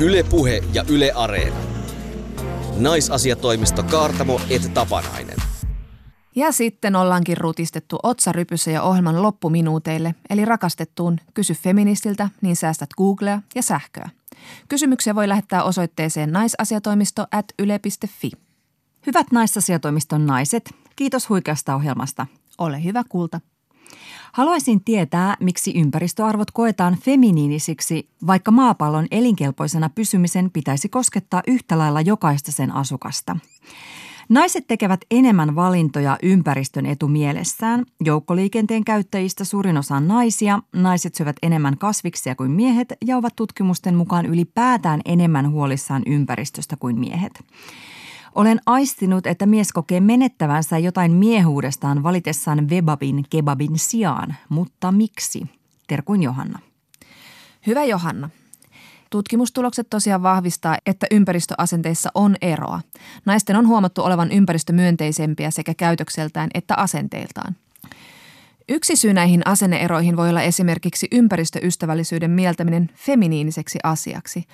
[0.00, 1.75] Yle Puhe ja Yle Areena.
[2.78, 5.36] Naisasiatoimisto Kaartamo et Tapanainen.
[6.36, 13.42] Ja sitten ollaankin rutistettu otsarypyssä ja ohjelman loppuminuuteille, eli rakastettuun Kysy feministiltä, niin säästät Googlea
[13.54, 14.08] ja sähköä.
[14.68, 18.30] Kysymyksiä voi lähettää osoitteeseen naisasiatoimisto at yle.fi.
[19.06, 22.26] Hyvät naisasiatoimiston naiset, kiitos huikeasta ohjelmasta.
[22.58, 23.40] Ole hyvä kulta.
[24.32, 32.52] Haluaisin tietää, miksi ympäristöarvot koetaan feminiinisiksi, vaikka maapallon elinkelpoisena pysymisen pitäisi koskettaa yhtä lailla jokaista
[32.52, 33.36] sen asukasta.
[34.28, 37.84] Naiset tekevät enemmän valintoja ympäristön etu mielessään.
[38.04, 40.60] Joukkoliikenteen käyttäjistä suurin osa on naisia.
[40.72, 46.98] Naiset syövät enemmän kasviksia kuin miehet ja ovat tutkimusten mukaan ylipäätään enemmän huolissaan ympäristöstä kuin
[46.98, 47.44] miehet.
[48.34, 55.46] Olen aistinut, että mies kokee menettävänsä jotain miehuudestaan valitessaan webabin kebabin sijaan, mutta miksi?
[55.86, 56.58] Terkuin Johanna.
[57.66, 58.30] Hyvä Johanna.
[59.10, 62.80] Tutkimustulokset tosiaan vahvistaa, että ympäristöasenteissa on eroa.
[63.24, 67.56] Naisten on huomattu olevan ympäristömyönteisempiä sekä käytökseltään että asenteiltaan.
[68.68, 74.44] Yksi syy näihin asenneeroihin voi olla esimerkiksi ympäristöystävällisyyden mieltäminen feminiiniseksi asiaksi.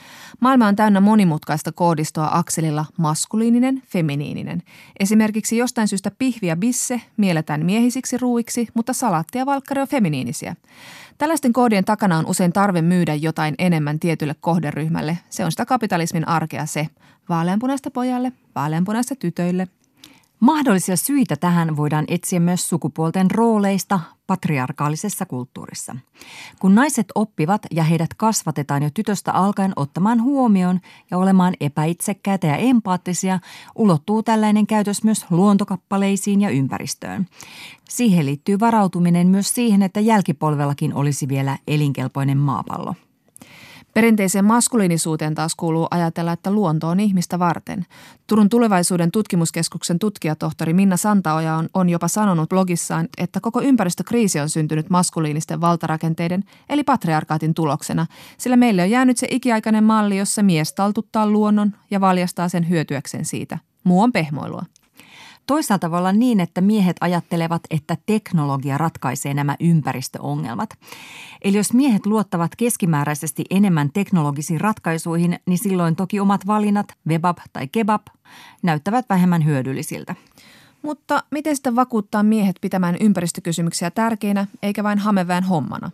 [0.41, 4.63] Maailma on täynnä monimutkaista koodistoa akselilla maskuliininen, feminiininen.
[5.01, 10.57] Esimerkiksi jostain syystä pihviä bisse mielletään miehisiksi ruuiksi, mutta salaatti ja valkkari on feminiinisiä.
[11.19, 15.19] Tällaisten koodien takana on usein tarve myydä jotain enemmän tietylle kohderyhmälle.
[15.31, 16.89] Se on sitä kapitalismin arkea se.
[17.29, 19.69] Vaaleanpunaista pojalle, vaaleanpunaista tytöille,
[20.43, 25.97] Mahdollisia syitä tähän voidaan etsiä myös sukupuolten rooleista patriarkaalisessa kulttuurissa.
[26.61, 30.81] Kun naiset oppivat ja heidät kasvatetaan jo tytöstä alkaen ottamaan huomioon
[31.11, 33.41] ja olemaan epäitsekkäitä ja empaattisia,
[33.75, 37.27] ulottuu tällainen käytös myös luontokappaleisiin ja ympäristöön.
[37.89, 42.95] Siihen liittyy varautuminen myös siihen, että jälkipolvellakin olisi vielä elinkelpoinen maapallo.
[43.95, 47.87] Perinteiseen maskuliinisuuteen taas kuuluu ajatella, että luonto on ihmistä varten.
[48.27, 54.49] Turun tulevaisuuden tutkimuskeskuksen tutkijatohtori Minna Santaoja on, on jopa sanonut blogissaan, että koko ympäristökriisi on
[54.49, 58.07] syntynyt maskuliinisten valtarakenteiden eli patriarkaatin tuloksena,
[58.39, 63.25] sillä meille on jäänyt se ikiaikainen malli, jossa mies taltuttaa luonnon ja valjastaa sen hyötyäkseen
[63.25, 63.59] siitä.
[63.85, 64.63] Muu on pehmoilua.
[65.47, 70.71] Toisaalta voi olla niin, että miehet ajattelevat, että teknologia ratkaisee nämä ympäristöongelmat.
[71.43, 77.69] Eli jos miehet luottavat keskimääräisesti enemmän teknologisiin ratkaisuihin, niin silloin toki omat valinnat, webab tai
[77.69, 78.03] kebab,
[78.63, 80.15] näyttävät vähemmän hyödyllisiltä.
[80.83, 85.91] Mutta miten sitten vakuuttaa miehet pitämään ympäristökysymyksiä tärkeinä, eikä vain hamevään hommana?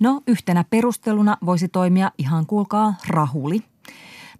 [0.00, 3.62] No, yhtenä perusteluna voisi toimia ihan kuulkaa rahuli–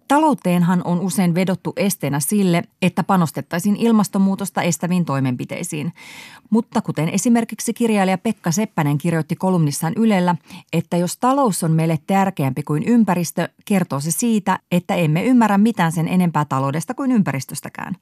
[0.07, 5.93] Talouteenhan on usein vedottu esteenä sille, että panostettaisiin ilmastonmuutosta estäviin toimenpiteisiin.
[6.49, 10.35] Mutta kuten esimerkiksi kirjailija Pekka Seppänen kirjoitti kolumnissaan Ylellä,
[10.73, 15.91] että jos talous on meille tärkeämpi kuin ympäristö, kertoo se siitä, että emme ymmärrä mitään
[15.91, 17.95] sen enempää taloudesta kuin ympäristöstäkään.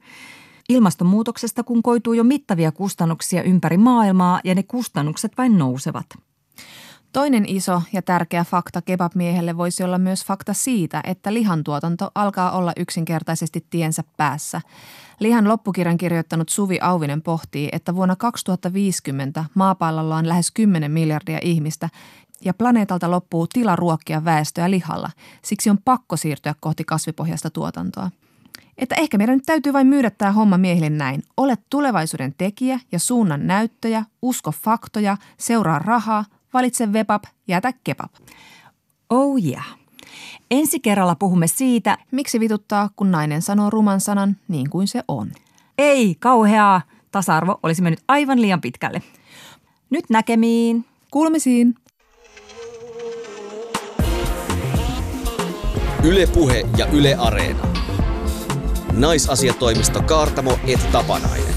[0.68, 6.06] Ilmastonmuutoksesta kun koituu jo mittavia kustannuksia ympäri maailmaa ja ne kustannukset vain nousevat–
[7.12, 12.72] Toinen iso ja tärkeä fakta kebabmiehelle voisi olla myös fakta siitä, että lihantuotanto alkaa olla
[12.76, 14.60] yksinkertaisesti tiensä päässä.
[15.20, 21.88] Lihan loppukirjan kirjoittanut Suvi Auvinen pohtii, että vuonna 2050 maapallolla on lähes 10 miljardia ihmistä
[22.44, 25.10] ja planeetalta loppuu tila ruokkia väestöä lihalla.
[25.42, 28.10] Siksi on pakko siirtyä kohti kasvipohjaista tuotantoa.
[28.78, 31.22] Että ehkä meidän nyt täytyy vain myydä tämä homma miehille näin.
[31.36, 36.24] Ole tulevaisuuden tekijä ja suunnan näyttöjä, usko faktoja, seuraa rahaa,
[36.54, 38.12] Valitse webab, jätä kebab.
[39.10, 39.78] Oh yeah.
[40.50, 45.32] Ensi kerralla puhumme siitä, miksi vituttaa, kun nainen sanoo ruman sanan niin kuin se on.
[45.78, 46.82] Ei, kauheaa.
[47.10, 49.02] Tasa-arvo olisi mennyt aivan liian pitkälle.
[49.90, 50.84] Nyt näkemiin.
[51.10, 51.74] Kuulumisiin.
[56.04, 57.66] Yle Puhe ja Yle Areena.
[58.92, 61.54] Naisasiatoimisto Kaartamo et Tapanainen.